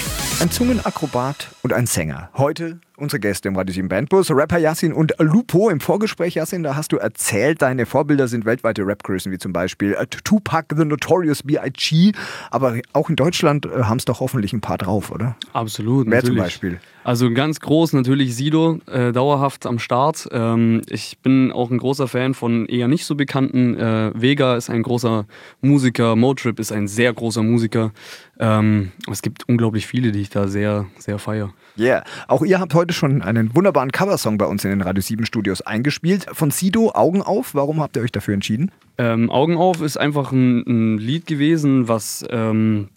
Ein 0.42 0.52
Zungenakrobat 0.52 1.48
und 1.62 1.74
ein 1.74 1.88
Sänger. 1.88 2.30
Heute 2.36 2.80
unsere 2.98 3.20
Gäste 3.20 3.48
im 3.48 3.56
Radio 3.56 3.74
7 3.74 3.88
Bandbus, 3.90 4.30
Rapper 4.32 4.60
Yassin 4.60 4.94
und 4.94 5.14
Lupo. 5.20 5.70
Im 5.70 5.80
Vorgespräch, 5.80 6.36
Yassin, 6.36 6.64
da 6.64 6.76
hast 6.76 6.92
du 6.92 6.98
erzählt, 6.98 7.62
deine 7.62 7.86
Vorbilder 7.86 8.28
sind 8.28 8.46
weltweite 8.46 8.86
Rapgrößen, 8.86 9.32
wie 9.32 9.38
zum 9.38 9.54
Beispiel 9.54 9.94
äh, 9.94 10.06
Tupac, 10.08 10.76
The 10.76 10.86
Notorious 10.86 11.44
B.I.G. 11.44 12.12
Aber 12.52 12.78
auch 12.94 13.10
in 13.10 13.16
Deutschland 13.16 13.66
äh, 13.66 13.84
haben 13.84 13.98
es 13.98 14.06
doch 14.06 14.20
hoffentlich 14.20 14.54
ein 14.54 14.62
paar 14.62 14.78
drauf, 14.78 15.12
oder? 15.12 15.36
Absolut. 15.54 16.10
Wer 16.10 16.24
zum. 16.24 16.36
Beispiel? 16.36 16.80
Also 17.04 17.32
ganz 17.32 17.60
groß 17.60 17.94
natürlich 17.94 18.36
Sido, 18.36 18.80
äh, 18.88 19.12
dauerhaft 19.12 19.66
am 19.66 19.80
Start. 19.80 20.28
Ähm, 20.32 20.82
ich 20.90 21.18
bin 21.20 21.52
auch 21.52 21.70
ein 21.70 21.78
großer 21.78 22.08
Fan 22.08 22.34
von 22.34 22.66
eher 22.66 22.88
nicht 22.88 23.06
so 23.06 23.16
bekannten. 23.16 23.78
Äh, 23.78 24.12
Vega 24.16 24.56
ist 24.56 24.70
ein 24.70 24.84
großer 24.84 25.26
Musiker, 25.62 26.16
Motrip 26.16 26.60
ist 26.60 26.72
ein 26.72 26.88
sehr 26.88 27.12
großer 27.14 27.44
Musiker. 27.44 27.92
Ähm, 28.40 28.92
es 29.12 29.22
gibt 29.22 29.48
unglaublich 29.48 29.86
viele, 29.86 30.12
die 30.12 30.22
ich 30.22 30.30
da 30.30 30.48
sehr, 30.48 30.86
sehr 30.98 31.20
feiere. 31.20 31.54
Yeah. 31.78 32.04
Auch 32.28 32.44
ihr 32.44 32.60
habt 32.60 32.74
heute 32.74 32.83
schon 32.92 33.22
einen 33.22 33.56
wunderbaren 33.56 33.92
Coversong 33.92 34.38
bei 34.38 34.46
uns 34.46 34.66
in 34.66 34.72
den 34.72 34.82
Radio 34.82 35.02
7 35.02 35.26
Studios 35.26 35.62
eingespielt. 35.62 36.26
Von 36.34 36.52
Sido, 36.52 36.92
Augen 36.94 37.22
auf. 37.22 37.56
Warum 37.56 37.80
habt 37.80 37.96
ihr 37.96 38.02
euch 38.02 38.12
dafür 38.12 38.34
entschieden? 38.34 38.72
Ähm, 38.98 39.30
Augen 39.30 39.56
auf 39.58 39.82
ist 39.82 39.98
einfach 39.98 40.32
ein, 40.32 40.64
ein 40.68 40.98
Lied 40.98 41.26
gewesen, 41.26 41.88
was 41.88 42.26
ähm, 42.30 42.90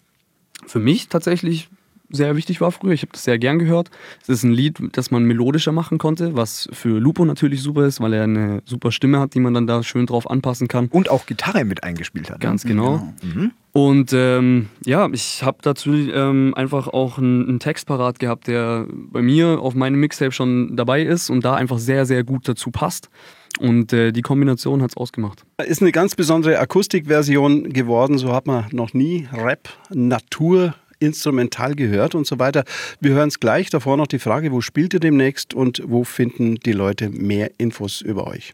für 0.65 0.79
mich 0.79 1.07
tatsächlich 1.07 1.69
sehr 2.09 2.35
wichtig 2.35 2.61
war 2.61 2.71
früher. 2.71 2.93
Ich 2.93 3.01
habe 3.01 3.11
das 3.11 3.23
sehr 3.23 3.37
gern 3.37 3.59
gehört. 3.59 3.89
Es 4.21 4.29
ist 4.29 4.43
ein 4.43 4.51
Lied, 4.51 4.79
das 4.93 5.11
man 5.11 5.23
melodischer 5.23 5.71
machen 5.71 5.97
konnte, 5.97 6.35
was 6.35 6.69
für 6.71 6.99
Lupo 6.99 7.25
natürlich 7.25 7.61
super 7.61 7.85
ist, 7.85 7.99
weil 7.99 8.13
er 8.13 8.23
eine 8.23 8.61
super 8.65 8.91
Stimme 8.91 9.19
hat, 9.19 9.33
die 9.33 9.39
man 9.39 9.53
dann 9.53 9.67
da 9.67 9.83
schön 9.83 10.05
drauf 10.05 10.29
anpassen 10.29 10.67
kann. 10.67 10.87
Und 10.87 11.09
auch 11.09 11.25
Gitarre 11.25 11.65
mit 11.65 11.83
eingespielt 11.83 12.29
hat. 12.29 12.39
ne? 12.39 12.43
Ganz 12.43 12.63
genau. 12.63 13.13
Und 13.73 14.11
ähm, 14.13 14.69
ja, 14.85 15.07
ich 15.11 15.43
habe 15.43 15.59
dazu 15.61 15.93
ähm, 15.93 16.53
einfach 16.55 16.87
auch 16.87 17.19
einen, 17.19 17.47
einen 17.47 17.59
Text 17.59 17.85
parat 17.85 18.17
gehabt, 18.17 18.47
der 18.47 18.87
bei 18.89 19.21
mir 19.21 19.59
auf 19.61 19.75
meinem 19.75 19.99
Mixtape 19.99 20.31
schon 20.31 20.75
dabei 20.75 21.03
ist 21.03 21.29
und 21.29 21.45
da 21.45 21.53
einfach 21.53 21.77
sehr, 21.77 22.05
sehr 22.05 22.23
gut 22.23 22.47
dazu 22.47 22.71
passt. 22.71 23.09
Und 23.59 23.93
äh, 23.93 24.11
die 24.11 24.21
Kombination 24.21 24.81
hat 24.81 24.91
es 24.91 24.97
ausgemacht. 24.97 25.43
Ist 25.63 25.81
eine 25.81 25.91
ganz 25.91 26.15
besondere 26.15 26.59
Akustikversion 26.59 27.69
geworden. 27.69 28.17
So 28.17 28.33
hat 28.33 28.47
man 28.47 28.65
noch 28.71 28.93
nie 28.93 29.27
Rap, 29.31 29.69
Natur, 29.93 30.75
instrumental 30.99 31.75
gehört 31.75 32.15
und 32.15 32.27
so 32.27 32.39
weiter. 32.39 32.63
Wir 32.99 33.11
hören 33.11 33.29
es 33.29 33.39
gleich. 33.39 33.69
Davor 33.69 33.97
noch 33.97 34.07
die 34.07 34.19
Frage, 34.19 34.51
wo 34.51 34.61
spielt 34.61 34.93
ihr 34.93 34.99
demnächst 34.99 35.53
und 35.53 35.81
wo 35.85 36.03
finden 36.03 36.55
die 36.55 36.73
Leute 36.73 37.09
mehr 37.09 37.51
Infos 37.57 38.01
über 38.01 38.27
euch? 38.27 38.53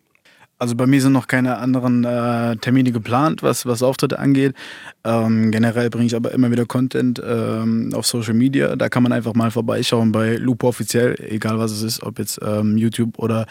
Also 0.64 0.76
bei 0.76 0.88
mir 0.88 1.02
sind 1.02 1.12
noch 1.12 1.28
keine 1.28 1.58
anderen 1.58 2.06
äh, 2.06 2.56
Termine 2.56 2.94
geplant, 2.94 3.44
was, 3.44 3.66
was 3.66 3.84
Auftritte 3.84 4.20
angeht. 4.20 4.56
Ähm, 5.04 5.52
generell 5.52 5.90
bringe 5.90 6.06
ich 6.06 6.16
aber 6.16 6.32
immer 6.32 6.52
wieder 6.52 6.66
Content 6.66 7.22
ähm, 7.26 7.92
auf 7.94 8.06
Social 8.06 8.34
Media. 8.34 8.76
Da 8.78 8.88
kann 8.88 9.04
man 9.04 9.12
einfach 9.12 9.34
mal 9.34 9.52
vorbeischauen 9.52 10.14
bei 10.14 10.38
Lupo 10.38 10.70
offiziell, 10.70 11.16
egal 11.20 11.60
was 11.60 11.72
es 11.72 11.82
ist, 11.82 12.04
ob 12.04 12.18
jetzt 12.18 12.40
ähm, 12.42 12.78
YouTube 12.78 13.20
oder 13.20 13.46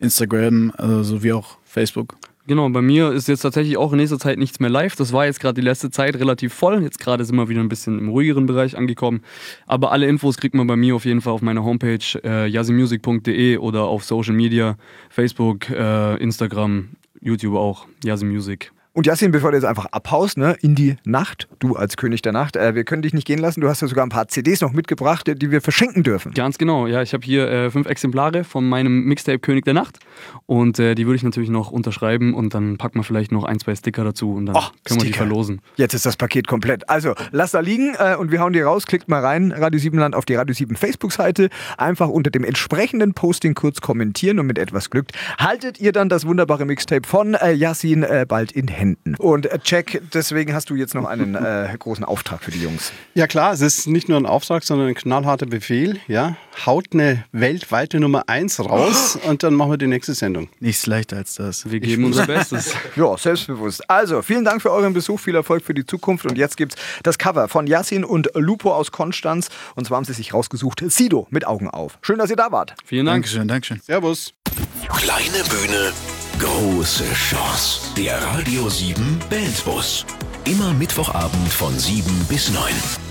Instagram, 0.00 0.72
also 0.76 1.04
sowie 1.04 1.34
auch 1.34 1.58
Facebook. 1.64 2.16
Genau, 2.48 2.68
bei 2.68 2.80
mir 2.80 3.10
ist 3.10 3.26
jetzt 3.26 3.40
tatsächlich 3.40 3.76
auch 3.76 3.92
in 3.92 3.98
nächster 3.98 4.20
Zeit 4.20 4.38
nichts 4.38 4.60
mehr 4.60 4.70
live. 4.70 4.94
Das 4.94 5.12
war 5.12 5.26
jetzt 5.26 5.40
gerade 5.40 5.60
die 5.60 5.66
letzte 5.66 5.90
Zeit 5.90 6.14
relativ 6.14 6.54
voll. 6.54 6.80
Jetzt 6.80 7.00
gerade 7.00 7.24
sind 7.24 7.34
wir 7.34 7.48
wieder 7.48 7.60
ein 7.60 7.68
bisschen 7.68 7.98
im 7.98 8.08
ruhigeren 8.08 8.46
Bereich 8.46 8.78
angekommen. 8.78 9.22
Aber 9.66 9.90
alle 9.90 10.06
Infos 10.06 10.36
kriegt 10.36 10.54
man 10.54 10.68
bei 10.68 10.76
mir 10.76 10.94
auf 10.94 11.04
jeden 11.04 11.20
Fall 11.20 11.32
auf 11.32 11.42
meiner 11.42 11.64
Homepage 11.64 11.98
äh, 12.22 12.46
yasimusic.de 12.46 13.56
oder 13.56 13.84
auf 13.86 14.04
Social 14.04 14.34
Media, 14.34 14.76
Facebook, 15.10 15.68
äh, 15.70 16.16
Instagram, 16.18 16.90
YouTube 17.20 17.56
auch, 17.56 17.88
Yasimusic. 18.04 18.70
Und 18.96 19.06
Yassin, 19.06 19.30
bevor 19.30 19.50
du 19.50 19.58
jetzt 19.58 19.66
einfach 19.66 19.84
abhaust, 19.92 20.38
ne, 20.38 20.56
in 20.62 20.74
die 20.74 20.96
Nacht, 21.04 21.48
du 21.58 21.76
als 21.76 21.98
König 21.98 22.22
der 22.22 22.32
Nacht, 22.32 22.56
äh, 22.56 22.74
wir 22.74 22.84
können 22.84 23.02
dich 23.02 23.12
nicht 23.12 23.26
gehen 23.26 23.38
lassen. 23.38 23.60
Du 23.60 23.68
hast 23.68 23.82
ja 23.82 23.88
sogar 23.88 24.06
ein 24.06 24.08
paar 24.08 24.26
CDs 24.28 24.62
noch 24.62 24.72
mitgebracht, 24.72 25.30
die 25.36 25.50
wir 25.50 25.60
verschenken 25.60 26.02
dürfen. 26.02 26.32
Ganz 26.32 26.56
genau, 26.56 26.86
ja, 26.86 27.02
ich 27.02 27.12
habe 27.12 27.22
hier 27.22 27.46
äh, 27.46 27.70
fünf 27.70 27.86
Exemplare 27.88 28.42
von 28.42 28.66
meinem 28.66 29.04
Mixtape 29.04 29.38
König 29.38 29.66
der 29.66 29.74
Nacht 29.74 29.98
und 30.46 30.78
äh, 30.78 30.94
die 30.94 31.04
würde 31.04 31.16
ich 31.16 31.22
natürlich 31.24 31.50
noch 31.50 31.70
unterschreiben 31.70 32.32
und 32.32 32.54
dann 32.54 32.78
packen 32.78 32.98
wir 32.98 33.02
vielleicht 33.02 33.32
noch 33.32 33.44
ein, 33.44 33.58
zwei 33.58 33.74
Sticker 33.74 34.02
dazu 34.02 34.32
und 34.32 34.46
dann 34.46 34.56
Oh, 34.56 34.60
können 34.84 35.00
wir 35.00 35.04
die 35.04 35.12
Sticker. 35.12 35.18
verlosen. 35.26 35.60
Jetzt 35.76 35.92
ist 35.92 36.06
das 36.06 36.16
Paket 36.16 36.46
komplett. 36.46 36.88
Also, 36.88 37.12
lass 37.32 37.50
da 37.50 37.60
liegen 37.60 37.94
äh, 37.98 38.16
und 38.16 38.30
wir 38.30 38.40
hauen 38.40 38.54
die 38.54 38.62
raus. 38.62 38.86
Klickt 38.86 39.10
mal 39.10 39.20
rein, 39.20 39.52
Radio 39.52 39.78
7 39.78 39.98
Land 39.98 40.14
auf 40.14 40.24
die 40.24 40.36
Radio 40.36 40.54
7 40.54 40.74
Facebook-Seite. 40.74 41.50
Einfach 41.76 42.08
unter 42.08 42.30
dem 42.30 42.44
entsprechenden 42.44 43.12
Posting 43.12 43.52
kurz 43.52 43.82
kommentieren 43.82 44.38
und 44.38 44.46
mit 44.46 44.56
etwas 44.58 44.88
Glück 44.88 45.08
haltet 45.38 45.78
ihr 45.80 45.92
dann 45.92 46.08
das 46.08 46.26
wunderbare 46.26 46.64
Mixtape 46.64 47.06
von 47.06 47.34
äh, 47.34 47.52
Yassin 47.52 48.02
äh, 48.02 48.24
bald 48.26 48.52
in 48.52 48.68
Händen. 48.68 48.85
Und 49.18 49.46
äh, 49.46 49.58
Jack, 49.64 50.00
deswegen 50.12 50.54
hast 50.54 50.70
du 50.70 50.74
jetzt 50.74 50.94
noch 50.94 51.06
einen 51.06 51.34
äh, 51.34 51.74
großen 51.78 52.04
Auftrag 52.04 52.42
für 52.42 52.50
die 52.50 52.62
Jungs. 52.62 52.92
Ja 53.14 53.26
klar, 53.26 53.52
es 53.52 53.60
ist 53.60 53.86
nicht 53.86 54.08
nur 54.08 54.18
ein 54.18 54.26
Auftrag, 54.26 54.62
sondern 54.62 54.88
ein 54.88 54.94
knallharter 54.94 55.46
Befehl. 55.46 55.98
Ja, 56.06 56.36
haut 56.64 56.86
eine 56.92 57.24
weltweite 57.32 57.98
Nummer 57.98 58.28
1 58.28 58.60
raus 58.60 59.18
und 59.26 59.42
dann 59.42 59.54
machen 59.54 59.72
wir 59.72 59.78
die 59.78 59.86
nächste 59.86 60.14
Sendung. 60.14 60.48
Nichts 60.60 60.86
leichter 60.86 61.16
als 61.16 61.34
das. 61.34 61.70
Wir 61.70 61.80
geben 61.80 62.04
unser 62.04 62.26
Bestes. 62.26 62.74
Ja, 62.94 63.16
selbstbewusst. 63.16 63.88
Also, 63.90 64.22
vielen 64.22 64.44
Dank 64.44 64.62
für 64.62 64.70
euren 64.70 64.92
Besuch, 64.92 65.20
viel 65.20 65.34
Erfolg 65.34 65.64
für 65.64 65.74
die 65.74 65.84
Zukunft. 65.84 66.26
Und 66.26 66.38
jetzt 66.38 66.56
gibt's 66.56 66.76
das 67.02 67.18
Cover 67.18 67.48
von 67.48 67.66
Yassin 67.66 68.04
und 68.04 68.30
Lupo 68.34 68.72
aus 68.72 68.92
Konstanz. 68.92 69.48
Und 69.74 69.86
zwar 69.86 69.96
haben 69.96 70.04
sie 70.04 70.12
sich 70.12 70.32
rausgesucht, 70.32 70.82
Sido 70.86 71.26
mit 71.30 71.46
Augen 71.46 71.68
auf. 71.68 71.98
Schön, 72.02 72.18
dass 72.18 72.30
ihr 72.30 72.36
da 72.36 72.52
wart. 72.52 72.74
Vielen 72.84 73.06
Dank. 73.06 73.16
Dankeschön, 73.16 73.48
Dankeschön. 73.48 73.80
Servus. 73.80 74.34
Kleine 74.88 75.42
Bühne, 75.48 75.92
große 76.38 77.04
Chance. 77.12 77.80
Der 77.96 78.22
Radio 78.22 78.68
7 78.68 79.18
Bandbus. 79.30 80.04
Immer 80.44 80.72
Mittwochabend 80.74 81.52
von 81.52 81.76
7 81.78 82.04
bis 82.28 82.50
9. 82.50 83.05